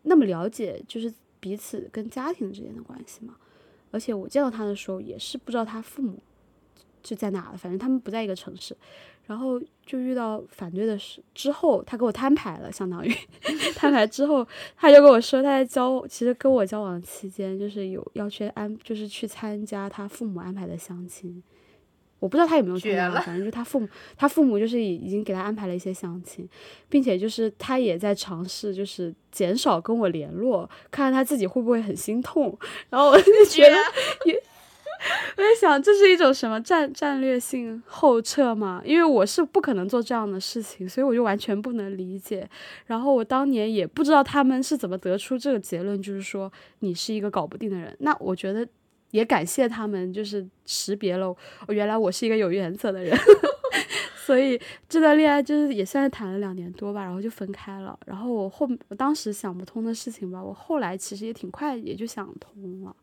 [0.02, 1.12] 那么了解，就是。
[1.44, 3.36] 彼此跟家庭之间的关系嘛，
[3.90, 6.18] 而且我见到他的时候也是不知道他父母
[7.02, 8.74] 就在哪了，反正他们不在一个城市，
[9.26, 13.14] 然后就遇到反对的事之后，他给我摊牌了，相当于
[13.76, 21.42] 摊牌之后，他就跟我说他在交，其实跟我交往期间就是有要去安，就是去参加他父母安排的相亲。
[22.24, 26.48] 我不知道他有没有参加，反正就他父母，他父母就是已已经给他安排了一些相亲，
[26.88, 32.58] 并且就是他也在尝试，就是减少跟我联络，看看他自己会不会很心痛。
[32.88, 33.76] 然后我就觉得，
[34.24, 38.80] 也我在想这是一种什么战战略性后撤嘛？
[38.86, 42.48] 因为我是不可能做这样的事情，所以我就完全不能理解。
[42.86, 47.94] 然后我当年也不知道他们是怎么得出这个结论，就是说你是一个搞不定的人。
[47.98, 48.66] 那我觉得。
[49.14, 51.28] 也感谢他们，就是识别了
[51.68, 53.16] 我原来我是一个有原则的人，
[54.26, 57.96] 所以这段恋爱就是也算是谈了两年多吧，然后就分开了。
[58.06, 62.96] 然后我后我当时想不通的事情吧，我后来其实也挺快也就想通了，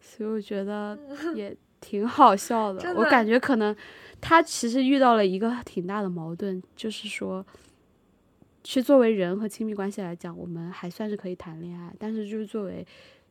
[0.00, 0.96] 所以我觉得
[1.34, 2.94] 也挺好笑的。
[2.94, 3.74] 我感觉可能
[4.20, 7.44] 他其实遇到了一个挺大的矛盾，就是说，
[8.62, 12.86] 其实作为人和亲密关系来讲，我们还算是可以谈恋爱，但是就是作为。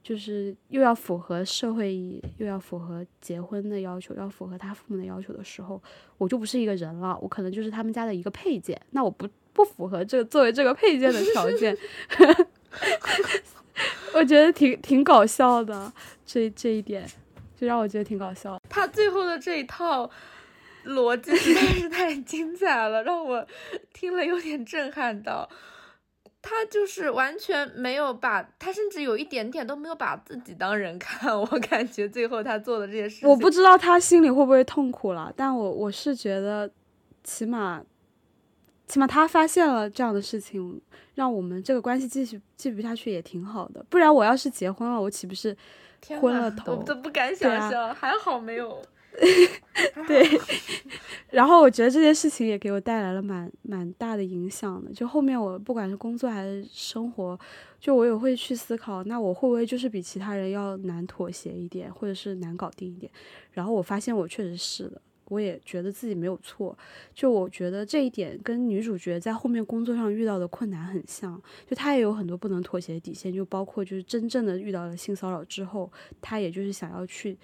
[0.06, 5.82] 就是又要符合社会，又要符合结婚的要求，要符合他父母的要求的时候，
[6.20, 8.80] 我就不是一个人了，我可能就是他们家的一个配件。
[8.92, 11.76] 那我不不符合这作为这个配件的条件，
[14.14, 15.92] 我觉得挺挺搞笑的。
[16.24, 17.04] 这这一点
[17.60, 18.62] 就让我觉得挺搞笑。
[18.70, 20.08] 他最后的这一套
[20.86, 23.44] 逻辑实在是太精彩了，让我
[23.92, 25.50] 听了有点震撼到。
[26.48, 31.34] 他就是完全没有把，他甚至有一点点都没有把自己当人看。
[31.36, 35.34] 我感觉最后他做的这些事情，我不知道他心里会不会痛苦了。
[35.36, 36.70] 但我我是觉得，
[37.24, 37.84] 起码，
[38.88, 40.80] 起码他发现了这样的事情，
[41.16, 43.84] 让我们这个关系继续继续下去也挺好的。
[43.90, 45.58] 不然我要是结婚了，我岂不是
[46.22, 46.76] 昏了头？
[46.76, 48.80] 我都不敢想象，还好没有。
[50.08, 50.26] 对，
[51.32, 54.92] 然后我觉得这件事情也给我带来了蛮蛮大的影响的。
[54.92, 57.38] 就后面我不管是工作还是生活，
[57.80, 63.12] 就我也会去思考，那我会不会就是比其他人要难妥协一点，或者是难搞定一点？
[63.52, 66.78] 然后我发现我确实是的，我也觉得自己没有错。
[67.14, 75.92] 就我觉得这一点跟女主角在后面工作上遇到的困难很像，就她也有很多不能妥协的底线，就包括就是真正的遇到了性骚扰之后，
[76.22, 77.38] 她也就是想要去。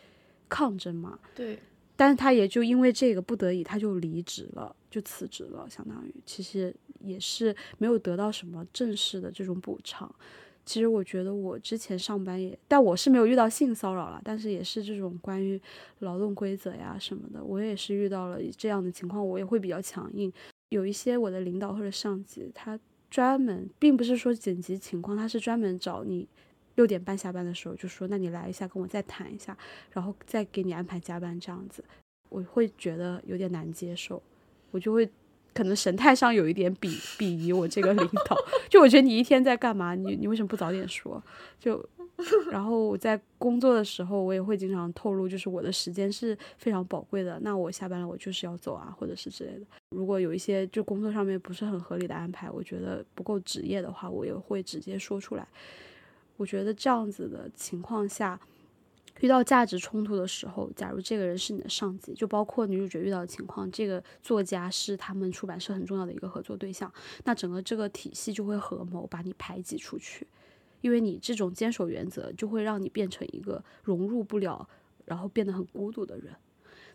[0.52, 1.58] 抗争嘛，对，
[1.96, 10.14] 但是他也就因为这个不得已，他就离职了，就辞职了，相当于其实也是没有得到什么正式的这种补偿。
[10.66, 15.60] 其实我觉得我之前上班也，但我是没有遇到性骚扰了，但是也是这种关于
[16.00, 20.32] 劳动规则呀什么的，我也是遇到了这样的情况，我也会比较强硬。
[20.70, 22.80] 有一些我的领导或者上级，他
[23.10, 26.28] 专门并不是说紧急情况，他是专门找你。
[26.76, 29.58] 六点半下班的时候就说，那你来一下，跟我再谈一下，
[29.92, 31.84] 然后再给你安排加班这样子，
[32.30, 34.22] 我会觉得有点难接受，
[34.72, 35.10] 我就会
[35.54, 38.38] 可能神态上有一点鄙鄙夷我这个领导，
[38.70, 39.96] 就我觉得你一天在干嘛？
[39.96, 41.22] 你你为什么不早点说？
[41.60, 41.88] 就
[42.52, 47.40] 然后我在工作的时候，我也会经常透露，就是我的时间是非常宝贵的。
[47.42, 49.66] 那我下班了，我就是要走啊，或者是之类的。
[49.90, 55.48] 如果有一些就工作上面不是很合理的安排，我觉得不够职业的话，我也会直接说出来。
[56.42, 58.40] 我觉得这样子的情况下，
[59.20, 66.92] 遇到价值冲突的时候，假如这个人是你的上级，就包括女主角遇到的情况，这个作家是他们出版社很重要的一个合作对象，
[67.26, 70.26] 那整个这个体系就会合谋把你排挤出去。
[70.82, 74.68] 因为你这种坚守原则，就会让你变成一个融入不了，
[75.06, 76.34] 然后变得很孤独的人。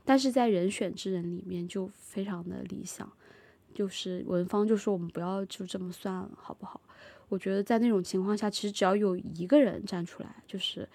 [0.04, 3.08] 但是在人选之人里面就非常的理想，
[3.72, 6.80] 就是文芳就说我们不要就这么算了，好不好？
[7.28, 10.88] 我觉得在那种情况下，其实只要有一个人站出来，就是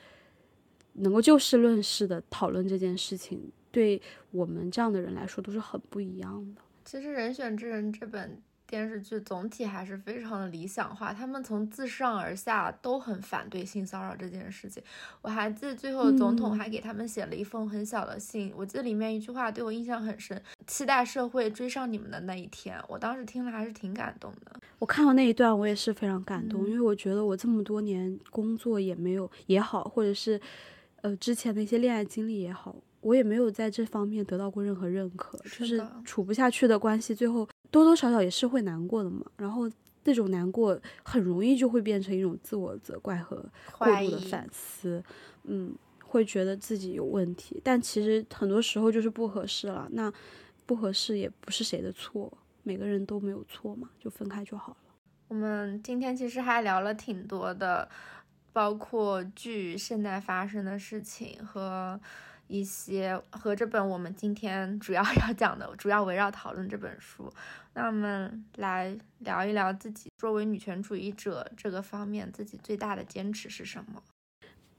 [0.93, 4.01] 能够就事论事的讨论这件事情，对
[4.31, 6.61] 我们这样的人来说都是很不一样的。
[6.85, 8.41] 其实人选之人这本。
[8.71, 14.81] 电视剧总体还是非常的理想化，他们从自上而下都很反对性骚扰这件事情。
[15.21, 22.81] 我还记得最后总统还给他们写了一封很小的信，我记得里面一句话对我印象很深：期待社会追上你们的那一天。
[22.87, 24.53] 我当时听了还是挺感动的。
[24.79, 30.39] 我看到那一段，我也是非常感动，因为我觉得我这么多年工作也没有也好，或者是
[31.01, 37.45] 呃之前的一些恋爱经历也好，我也没有在这方面得到过任何认可，就是处不下去的关系，最后。
[37.71, 39.67] 多多少少也是会难过的嘛，然后
[40.03, 43.37] 那种难过很容易就会变成一种自我责怪和
[43.79, 45.01] 过度的反思，
[45.45, 50.11] 嗯，会觉得自己有问题，但其实很多时候就是不合适了，那
[50.65, 52.31] 不合适也不是谁的错，
[52.63, 54.77] 每个人都没有错嘛，就分开就好了。
[55.29, 57.87] 我们今天其实还聊了挺多的，
[58.51, 61.99] 包括剧现在发生的事情和。
[62.51, 67.31] 一些和这本我们今天主要 要讲的，主要围绕讨论这本书。
[67.73, 74.03] 那我们来聊一聊自己作为女权主义者这个方面，自己最大的坚持是什么？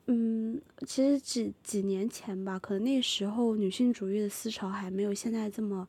[0.06, 5.88] 嗯，其实几几年前吧，可能那时候女性主义的思潮还没有现在这么。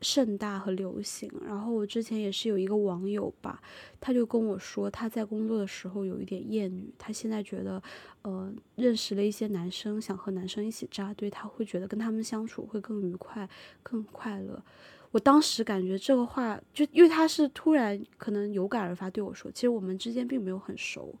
[0.00, 3.60] 盛大和流行，然后我之前也是有一个网友吧，
[4.00, 7.82] 他就跟我说他在工作的时候有一点厌女，他现在觉得，
[8.22, 13.48] 呃，认识了一些男生，想和男生一起扎堆，他会觉得跟他们相处会更愉快、
[13.82, 14.62] 更快乐。
[15.10, 21.12] 我当时感觉这个话，就因为他是突然可能有感而发对我说，其实我们之间并没有很熟，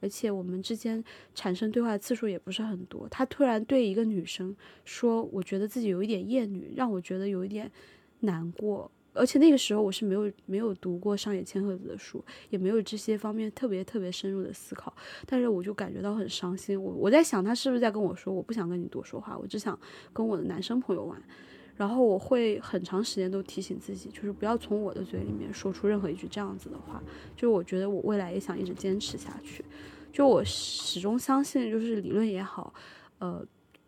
[0.00, 1.04] 而且我们之间
[1.36, 3.08] 产生对话的次数也不是很多。
[3.08, 7.70] 他突然对一个女生说，我觉得自己有一点厌女，让我觉得有一点。
[8.24, 14.92] 难过，而且那个时候我是没有没有读过上野千鹤子的书，也没有这些方面特别特别深入的思考，
[15.26, 16.80] 但是我就感觉到很伤心。
[16.80, 19.78] 我我在想，他是不是在跟我说，我不想跟你多说话，我只想
[20.12, 21.22] 跟我的男生朋友玩。
[21.76, 27.02] 然后我会很长时间都提醒自己，就是不要从我的嘴里面说出任何一句这样子的话。
[27.34, 29.64] 就是我觉得我未来也想一直坚持下去。
[30.12, 32.72] 就我始终相信，就是理论也好，
[33.18, 33.44] 呃，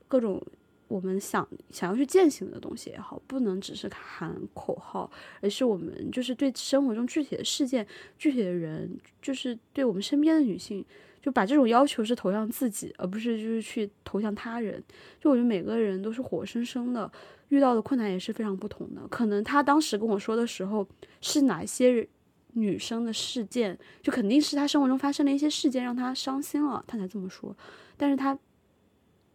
[0.09, 0.43] 各种。
[0.89, 5.11] 我们想想要去践行的东西也好，不能只是喊口号，
[5.41, 7.84] 而是我们就是对生活中具体的事件、
[8.16, 10.84] 具体的人，就是对我们身边的女性，
[11.20, 14.80] 就把这种要求是投向自己，而不是就是去投向他人。
[15.20, 17.11] 就我觉得每个人都是活生生的，
[17.49, 19.07] 遇到的困难也是非常不同的。
[19.09, 20.87] 可能他当时跟我说的时候，
[21.20, 22.07] 是哪些
[22.53, 27.57] 女生的事件，就肯定是他生活中发生的一些事件让他伤心了，他才这么说。
[27.97, 28.39] 但是他，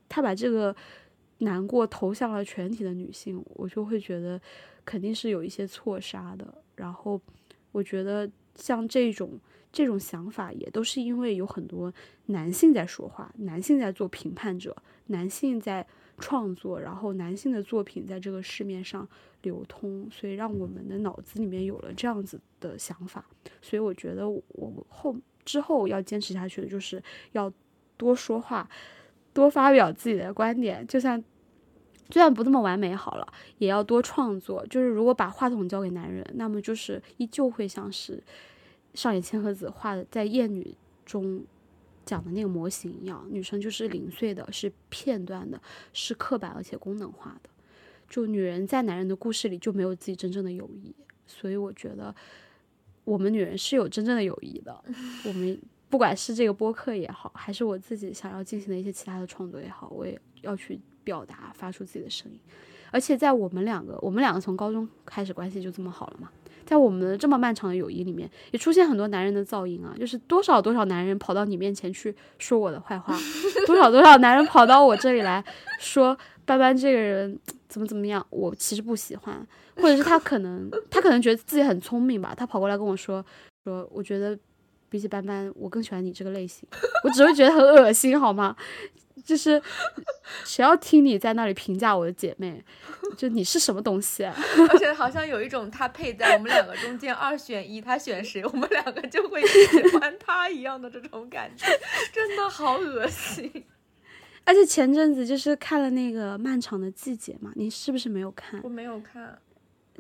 [0.08, 0.74] 他把这个。
[1.42, 4.40] 难过投向了全体的女性，我就会觉得
[4.84, 6.54] 肯定是有一些错杀的。
[6.76, 7.20] 然后
[7.72, 9.40] 我觉得像这种
[9.72, 11.94] 这种想法，也都是因为有很多
[12.28, 14.76] 男性在说话，男性在做评判者，
[15.08, 15.86] 男性在
[16.18, 19.08] 创作，然后男性的作品在这个市面上
[19.42, 23.26] 流通，所以让我们的脑子里面有了这样子的想法。
[23.62, 27.52] 所以我觉得我后之后要坚持下去的就是要
[27.98, 28.70] 多说话，
[29.34, 31.24] 多发表自己的观点，就算。
[32.10, 34.68] 就算不那么完美好了，也要多创作。
[34.68, 38.22] 就是如果把话筒交给男人，那么就是依旧会像是
[38.94, 40.62] 上野千鹤子画的在《艳女》
[41.10, 41.42] 中
[42.04, 45.62] 讲的那个模型一样，女生就是零碎的，是片段的，
[45.94, 47.50] 是刻板而且功能化的。
[48.10, 50.94] 就女人在男人的故事里就没有自己真正的友谊，
[51.26, 52.14] 所以我觉得
[53.06, 54.84] 我们女人是有真正的友谊的。
[55.24, 55.58] 我们
[55.92, 60.80] 不管是这个播客也好，还是我自己想要进行的一些其他的创作也好，我也要去。
[61.04, 62.40] 表达发出自己的声音，
[62.92, 66.30] 而且在我们两个，我们两个从高中开始关系就这么好了嘛，
[66.64, 73.18] 在我们的这么漫长的友谊里面，也出现很多男人的噪音啊，就是多少多少男人跑到你面前去说我的坏话，
[73.66, 75.44] 多少多少男人跑到我这里来
[75.80, 76.16] 说
[76.46, 77.36] 班班这个人
[77.68, 79.36] 怎么怎么样，我其实不喜欢，
[79.78, 83.26] 或者是他可能他可能觉得自己很聪明吧，他跑过来跟我说
[83.64, 84.38] 说，我觉得
[84.92, 86.68] 比起斑斑，我更喜欢你这个类型，
[87.06, 88.54] 我只会觉得很恶心，好吗？
[89.24, 89.62] 就是
[90.44, 92.62] 谁要听你在那里评价我的姐妹，
[93.16, 94.26] 就你是什么东西？
[94.70, 101.66] 而且好像有一种他配在我们两个中间二选一，他选谁，我们两个就会喜欢他一样的这种感觉，
[102.12, 103.66] 真的好恶心。
[104.44, 108.60] 而且前阵子就是看了那个《漫长的季节》嘛，你是不是没有看？
[108.64, 109.40] 我没有看。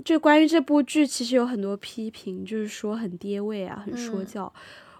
[0.03, 4.51] 就关于这部剧，其实有很多批评，就是说很爹味啊，很说教。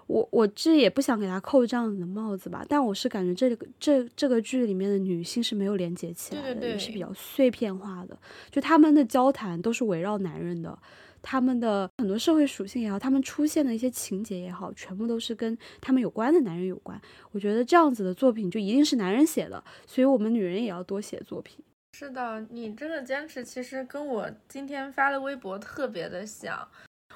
[0.07, 8.17] 我我这也不想给他扣这样子的帽子吧，但我是感觉这个这这个剧里面的女性是没有连接起来的，也是比较碎片化的。
[8.49, 10.77] 就他们的交谈都是围绕男人的，
[11.21, 16.99] 他们的很多社会属性也好，他们出现的一些情节也好，全部都是跟他们有关的男人有关。
[17.31, 21.63] 我觉得这样子的作品就一定是男人写的，所以我们女人也要多写作品。
[21.93, 26.67] 是的，你这个坚持其实跟我今天发的微博特别的像。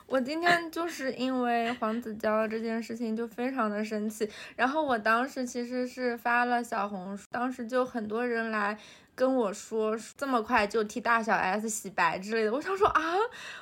[0.06, 8.78] 我今天就是因为黄子佼这件事情就非常的生气，然后我当时其实是发了小红书，当时就很多人来。
[9.16, 13.02] 跟我说这么快就替大小 S 洗白之类的，我想说啊，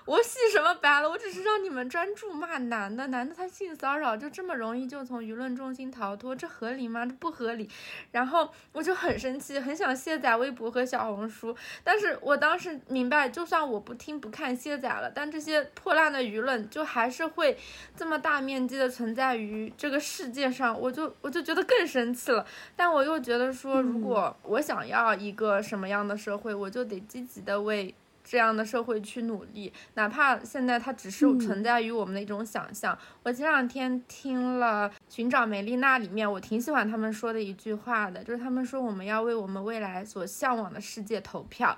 [0.04, 1.08] 我洗什么白了？
[1.08, 7.06] 我只是让你们专注骂男的，男的他性骚扰就这么容易就从舆论中心逃脱，这合理吗？
[7.06, 7.70] 这不合理。
[8.12, 17.56] 然后我就很生气，很想卸载微博和小红书，但是我当时明白，就算我不听不看卸载了，但这些破烂的舆论就还是会
[17.96, 22.44] 这么大面积的存在于这个世界上，我就我就觉得更生气了。
[22.76, 25.43] 但我又觉得说，如果我想要一个。
[25.44, 32.98] 个什么样的社会，我就得积极的为这样的社会去努力，哪怕现在它只是存在于我们的一种想象。
[33.24, 41.76] 我前两天听了《寻找梅丽娜》里面，我挺喜欢他们说的一句话的，就是他们说我们要为我们未来所向往的世界投票。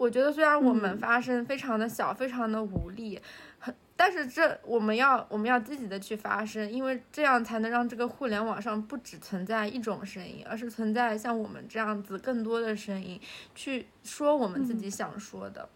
[0.00, 3.20] 我觉得虽然我们发声非常的小，非常的无力。
[3.58, 13.20] 很但是这我们要我们要积极的去发声，因为这样才能让这个互联网上不只存在一种声音，而是存在像我们这样子更多的声音，
[13.54, 15.68] 去说我们自己想说的。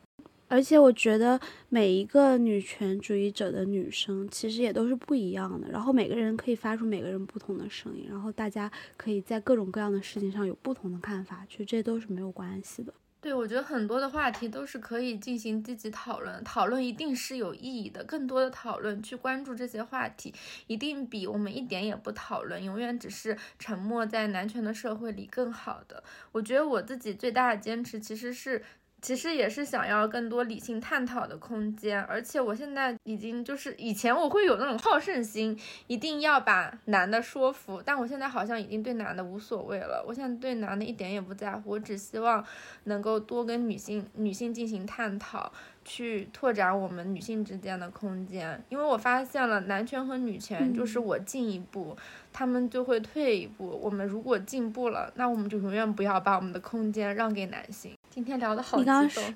[0.48, 12.94] 而且我觉得每一个女权主义者的女生其实也都是不一样的，然后每个人可以发出每个人不同的声音，然后大家可以在各种各样的事情上有不同的看法，其实这都是没有关系的。
[13.24, 18.04] 对，我觉得很多的话题都是可以进行积极讨论，讨论一定是有意义的。
[18.04, 20.34] 更多的讨论，去关注这些话题，
[20.66, 26.04] 一定比我们一点也不讨论，永远只是沉默在男权的社会里更好的。
[26.32, 28.62] 我觉得我自己最大的坚持其实是。
[29.04, 42.42] 其实也是想要更多理性探讨的空间，而且我现在已经就是以前我会有那种好胜心，一定要把男的说服，但我现在好像已经对男的无所谓了，我现在对男的一点也不在乎，我只希望
[42.84, 45.52] 能够多跟女性女性进行探讨。
[45.84, 51.96] 去拓展我们女性之间的空间，因为我发现了男权和女权就是我进一步，
[52.32, 53.78] 他们就会退一步。
[53.82, 57.92] 我们如果进步了，那我们就永远不要把我们的空间让给男性。
[58.10, 59.34] 今天聊的好激动。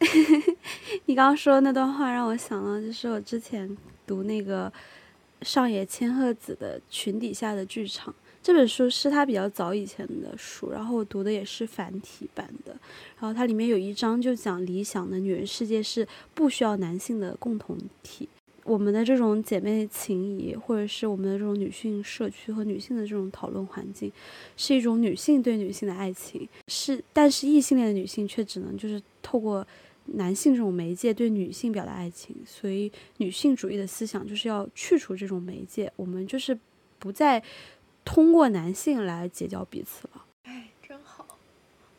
[1.06, 3.76] 你刚刚说那段话让我想到，就是我之前
[4.06, 4.72] 读那个
[5.42, 8.14] 上野千鹤子的《裙底下的剧场》。
[8.48, 12.72] 这本书是他比较早以前的书，然后我读的也是繁体版的。
[13.20, 18.26] 然后它里面有一章就讲理想的女人世界是不需要男性的共同体。
[18.64, 24.10] 我们的这种姐妹情谊，或者是我们的这种女性社区和女性的这种讨论环境，
[24.56, 26.48] 是一种女性对女性的爱情。
[26.68, 29.66] 是，但是异性恋的女性却只能就是透过
[30.06, 32.34] 男性这种媒介对女性表达爱情。
[32.46, 36.58] 所以女性主义的思想就是要去除这种媒介，我们就是
[36.98, 37.42] 不再。
[38.08, 41.26] 通过男性来结交彼此了，哎，真好。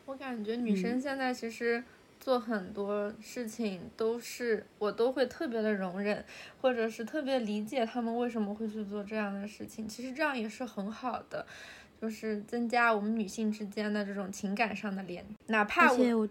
[0.06, 1.84] 我感觉女生现在其实
[2.18, 6.24] 做很多事情都是我都会特别的容忍，
[6.60, 9.86] 或者是特别理解他们为什么会去做这样的事情。
[9.86, 11.46] 其实这样也是很好的，
[12.02, 16.28] 就是增加我们女性之间的这种情感上的连，哪怕我。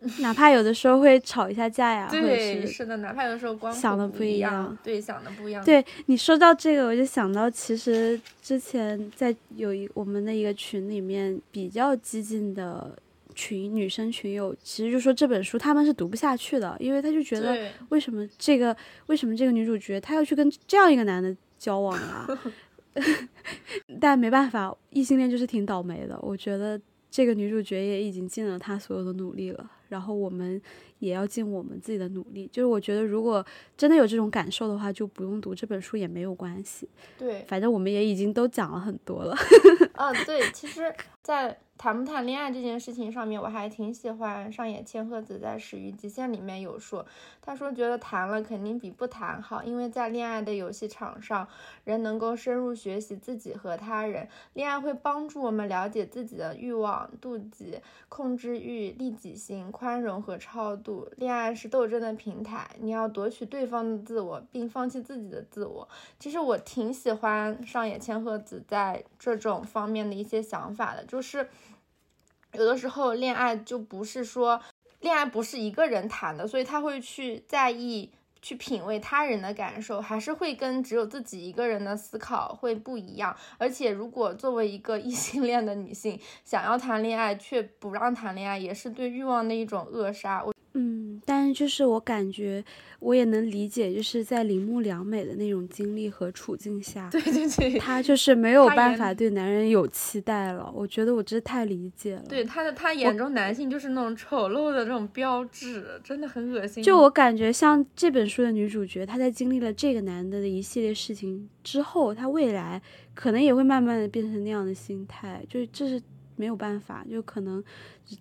[0.20, 5.62] 哪怕有的时候会吵一下架呀，对，是的，哪怕有的时候光想的不一样，对，想的不一样。
[5.64, 12.96] 对你说到这个，我就想到，其实之前在有一我们的一个群里面，比较激进的
[13.34, 18.74] 群女生群友，其实就说这本书他们是读不下去的，因为他就觉得为什么这个
[19.06, 22.26] 为什么这个女主角她要去跟这样一个男的交往啊？
[24.00, 26.18] 但没办法，异性恋就是挺倒霉的。
[26.20, 26.78] 我觉得
[27.10, 29.70] 这个女主角也已经尽了她所有的努力了。
[29.88, 30.60] 然后我们
[31.00, 32.48] 也要尽我们自己的努力。
[32.52, 33.44] 就是我觉得，如果
[33.76, 36.88] 真的有这种感受的话，就不用读这本书也没有关系。
[37.18, 39.36] 对，反正我们也已经都讲了很多了。
[39.94, 41.58] 嗯，对，其实，在。
[41.80, 47.06] 谈不谈恋爱这件事情上面，我还挺喜欢上野千鹤子在《始于极限》里面有说，
[47.40, 51.48] 他说觉得谈了肯定比不谈好，因为在恋爱的游戏场上，
[51.84, 61.08] 人能够深入学习自己和他人，恋爱会帮助我们了解自己的欲望、妒忌、控制欲、利己心、宽容和超度。
[61.16, 65.88] 恋爱是斗争的平台，你要夺取对方的自我，并放弃自己的自我。
[66.18, 71.48] 其实我挺喜欢上野千鹤子在这种方面的一些想法的，就是。
[72.52, 74.60] 有的时候，恋爱就不是说，
[75.00, 78.10] 恋爱不是一个人谈的，所以他会去在意、
[78.42, 83.36] 去品味他人的感受，还是会跟只有自己一个人的思考会不一样。
[83.58, 90.44] 而且，如果作为一个异性恋的女性，想要谈恋爱却不让谈恋爱，也是对欲望的一种扼杀。
[90.74, 92.64] 嗯，但是就是我感觉，
[93.00, 100.70] 我也能理解，就是在铃木良美的那种经历和处境下，对对对，她就是没有办法对男人有期待了。
[100.72, 102.22] 我觉得我真的太理解了。
[102.28, 106.84] 对她的，她眼中男性就是那种丑陋的这种标志，真的很恶心。
[106.84, 112.80] 就我感觉，像这本书的女主角，她在经历了这个男的的一系列事情之后，她未来
[113.14, 115.44] 可能也会慢慢的变成那样的心态。
[115.48, 116.00] 就这是
[116.36, 117.62] 没有办法，就可能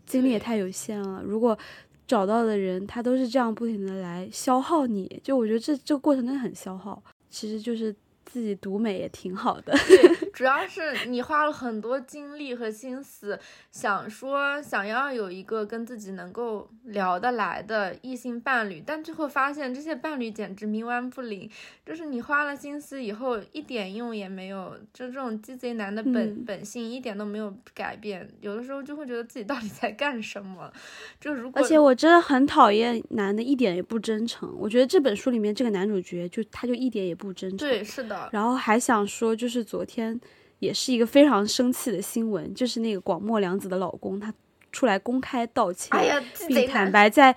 [0.07, 1.21] 精力也太有限了。
[1.23, 1.57] 如果
[2.09, 7.95] 找到的人，他都是这样不停的来消耗你，就我觉得这这个过程真的很消耗，其实就是。
[8.31, 9.73] 自己独美也挺好的，
[10.39, 13.37] 主要是你花了很多精力和心思，
[13.73, 21.51] 想说想要有一个跟自己能够聊得来的异性伴侣，但最后发现这些伴侣简直冥顽不灵，
[21.85, 30.71] 就是你花了心思以后一点用也没有，就这种鸡贼男的本本性一点都没有改变，有的时候就会觉得自己到底在干什么，
[31.19, 38.29] 就如果而且我真的很讨厌男的一点也不真诚，我觉得这本书里面这个男主角就他就一点也不真诚，对，是的。
[38.31, 40.17] 然后还想说，就是昨天
[40.59, 44.33] 也是一个非常生气的新闻，就是那个广末凉子的老公，他
[44.71, 47.35] 出来公开道歉，并坦白在，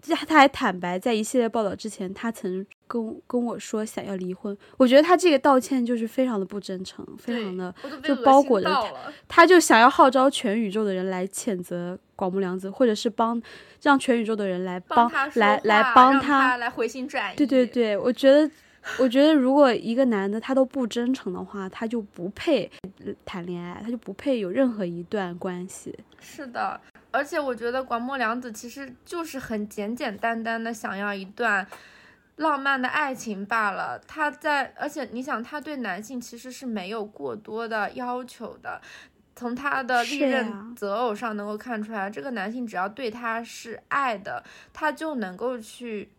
[0.00, 4.56] 他还坦白在一系列报道之前，他曾跟跟我说想要离婚。
[4.76, 8.92] 我觉得他这个道歉就是非常的不真诚，非常的就包裹着他，
[9.28, 13.42] 他就想要号召全宇宙的人来谴责广末凉子，或者是帮
[13.82, 17.36] 让全宇宙的人来帮来来帮他来回心转意。
[17.36, 18.50] 对对对，我觉得。
[18.98, 22.70] 我觉得，如果一个男的他都不真诚的话，他就不配
[23.24, 25.96] 谈恋爱，他就不配有任何一段关系。
[26.20, 26.80] 是的，
[27.10, 31.66] 而且我觉得广末凉子其实就是很简简单单的想要一段
[32.36, 33.98] 浪漫的爱情罢了。
[34.06, 38.80] 他在，而且你想，他对男性其实是没有过多的要求的。
[39.36, 44.42] 从他的历任择偶上能够看出来，这个男性只要对他是爱的，
[44.72, 46.10] 他就能够去。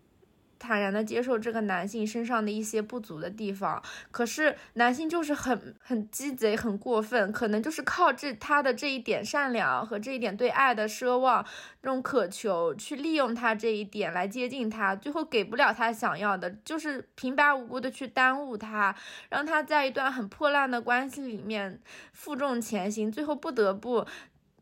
[0.63, 11.43] 坦然的接受这个男性身上的一些不足的地方，可是男性就是很很鸡贼、很过分，可能就是靠这他的这一点善良和这一点对爱的奢望、
[11.81, 18.95] 这种渴求，去利用他这一点来接近他，最后给不了他想要的，就是平白无故的去耽误他，
[19.29, 21.81] 让他在一段很破烂的关系里面
[22.13, 24.05] 负重前行，最后不得不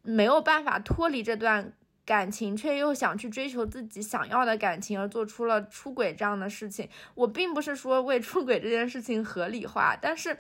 [0.02, 1.72] 没有办法脱离这段。
[2.12, 6.86] 感情却又想去追求自己想要的感情，而做出了出轨这样的事情。
[7.16, 10.36] 我并不是说为出轨这件事情合理化，但是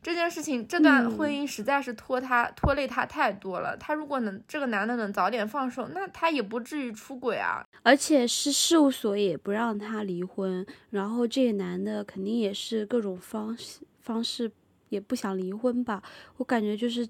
[0.00, 3.76] 这件事情这段婚姻实在是拖他拖累他太多了。
[3.76, 7.66] 他如果能这个男的能早点放手，那他也不至于出轨啊。
[7.82, 14.48] 而且是事务所也不让他离婚，然后这个男的肯定也是各种方式方式
[14.90, 16.00] 也不想离婚吧。
[16.36, 17.08] 我感觉就是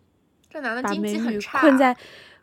[0.49, 1.95] 这男的经济很差，困在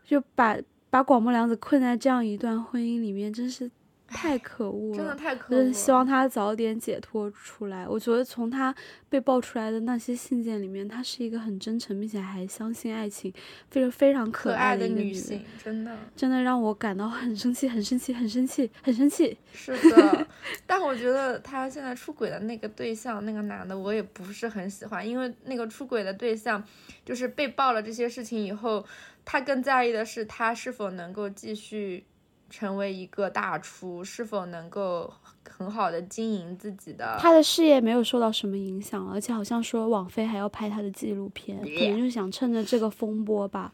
[0.05, 0.55] 就把。
[0.93, 3.71] 把广末凉子困在这样一段婚姻里面，真是。
[4.13, 5.73] 太可恶了，真的太可恶了。
[5.73, 7.87] 希望他早点解脱出来。
[7.87, 8.73] 我觉得从他
[9.09, 13.33] 被爆出来的那些信件里面，他是一个很真诚并且还相信爱情，
[13.69, 19.37] 非常非常可爱的女性，真的真的让我感到很生气，很生气，很生气，很生气。
[19.53, 20.27] 是的，
[20.65, 26.63] 但我觉得他现在出轨的那个对象，那个男的，我也不是很喜欢，因为那个出轨的对象
[27.03, 28.85] 就是被爆了这些事情以后，
[29.25, 32.05] 他更在意的是他是否能够继续。
[32.53, 35.11] 成为一个大厨，是否能够
[35.43, 37.17] 很好的经营自己的？
[37.19, 43.73] 他的事业没有受到什么影响，而且好像说网飞还要拍他的纪录片，可能就是想趁着这个风波吧。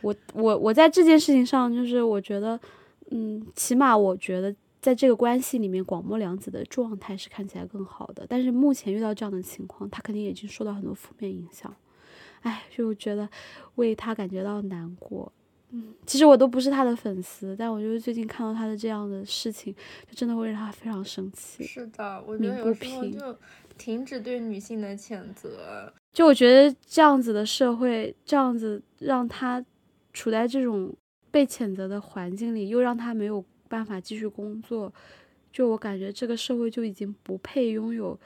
[0.00, 2.58] 我我我在这件事情上，就是我觉得，
[3.12, 8.26] 嗯，起码我觉得在这个关系里面，广末凉子的状态是看起来更好的。
[8.28, 11.72] 但是目前遇到这样的情况，他肯定已经受到很多负面影响。
[12.40, 13.28] 哎，就觉得
[13.76, 15.32] 为他感觉到难过。
[15.70, 19.74] 嗯，其实我都不是他的粉丝，但我就是最近看到他的这样的事情，
[20.06, 21.62] 就真的会让他非常生气。
[21.64, 23.38] 是的，我觉得有时候就
[23.76, 25.92] 停止对女性的谴责。
[26.12, 29.62] 就我觉得这样子的社会，这样子让他
[30.12, 30.92] 处在这种
[31.30, 34.92] 被谴责的环境里，又让他没有办法继续工作，
[35.52, 38.18] 就我感觉这个社会就已经不配拥有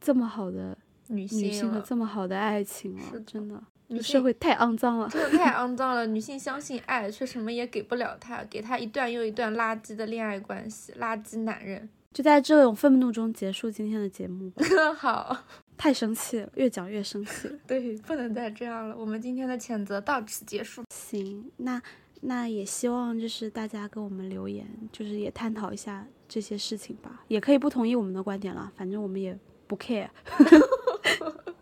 [0.00, 3.60] 这么好的女性和这么好的爱情了，真的。
[4.00, 6.06] 社会太肮脏了，真的太肮脏了。
[6.06, 11.88] 女性相信爱，却什么也给不了他，给他一段又一段垃圾的恋爱关系，垃圾男人。
[12.12, 14.50] 就在这种愤怒中结束今天的节目。
[14.96, 15.36] 好，
[15.76, 17.50] 太生气了，越讲越生气。
[17.66, 18.96] 对，不能再这样了。
[18.96, 20.82] 我们今天的谴责到此结束。
[20.88, 21.80] 行，那
[22.22, 27.22] 那也希望就是大家给我们留言，就是也探讨一下这些事情吧。
[27.28, 30.08] 也可以不同意我们的观点了，反正我们也不 care。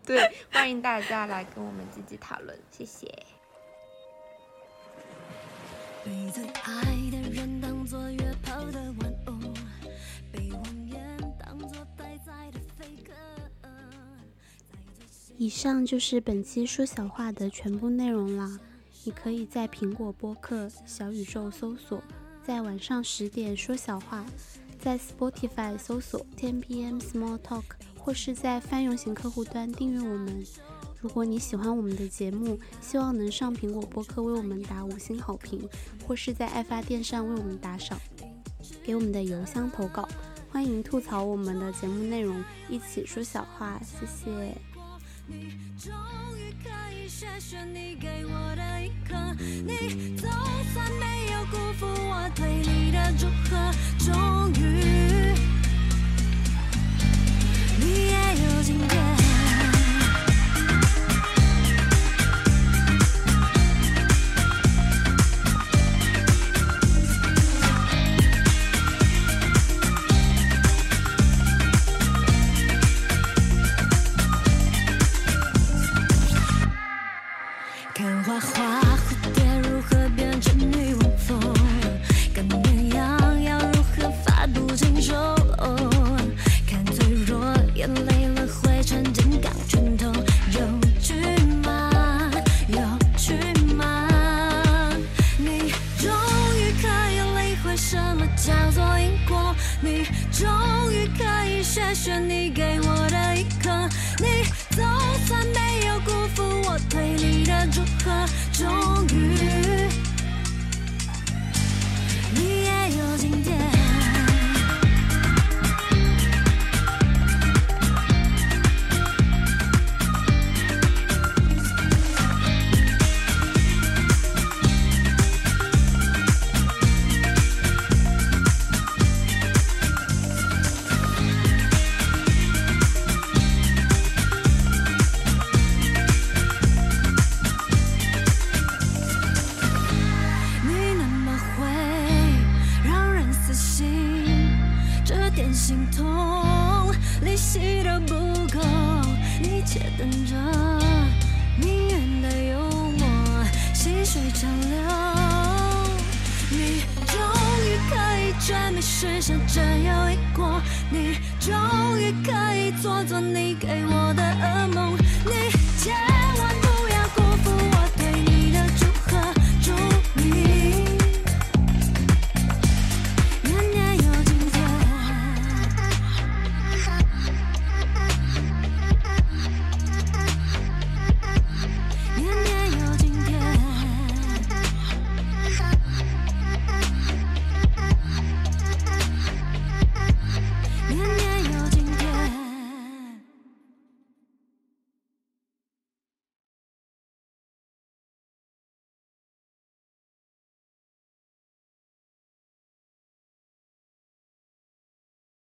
[0.07, 3.07] 对，欢迎大家来跟我们积极讨论，谢谢。
[10.31, 13.15] 被谎言当做呆在的飞蛾
[15.37, 18.59] 以上就是本期说小话的全部内容啦。
[19.05, 22.03] 你可以在苹果播客、小宇宙搜索，
[22.43, 24.25] 在晚上十点说小话，
[24.79, 27.63] 在 Spotify 搜索 10pm small talk。
[28.05, 30.45] 或是在泛用型客户端订阅我们。
[31.01, 35.67] 如果你喜欢我们的节目，希望能上苹果播客为我们打五星好评，
[36.05, 37.99] 或是在爱发电上为我们打赏。
[38.83, 40.07] 给我们的邮箱投稿，
[40.51, 44.55] 欢迎吐槽我们的节目内容，一起说小话，谢谢。
[45.27, 45.49] 你也
[51.31, 51.49] 有
[52.35, 52.85] 今天。
[53.97, 55.33] 终于
[58.25, 59.24] 还有今天。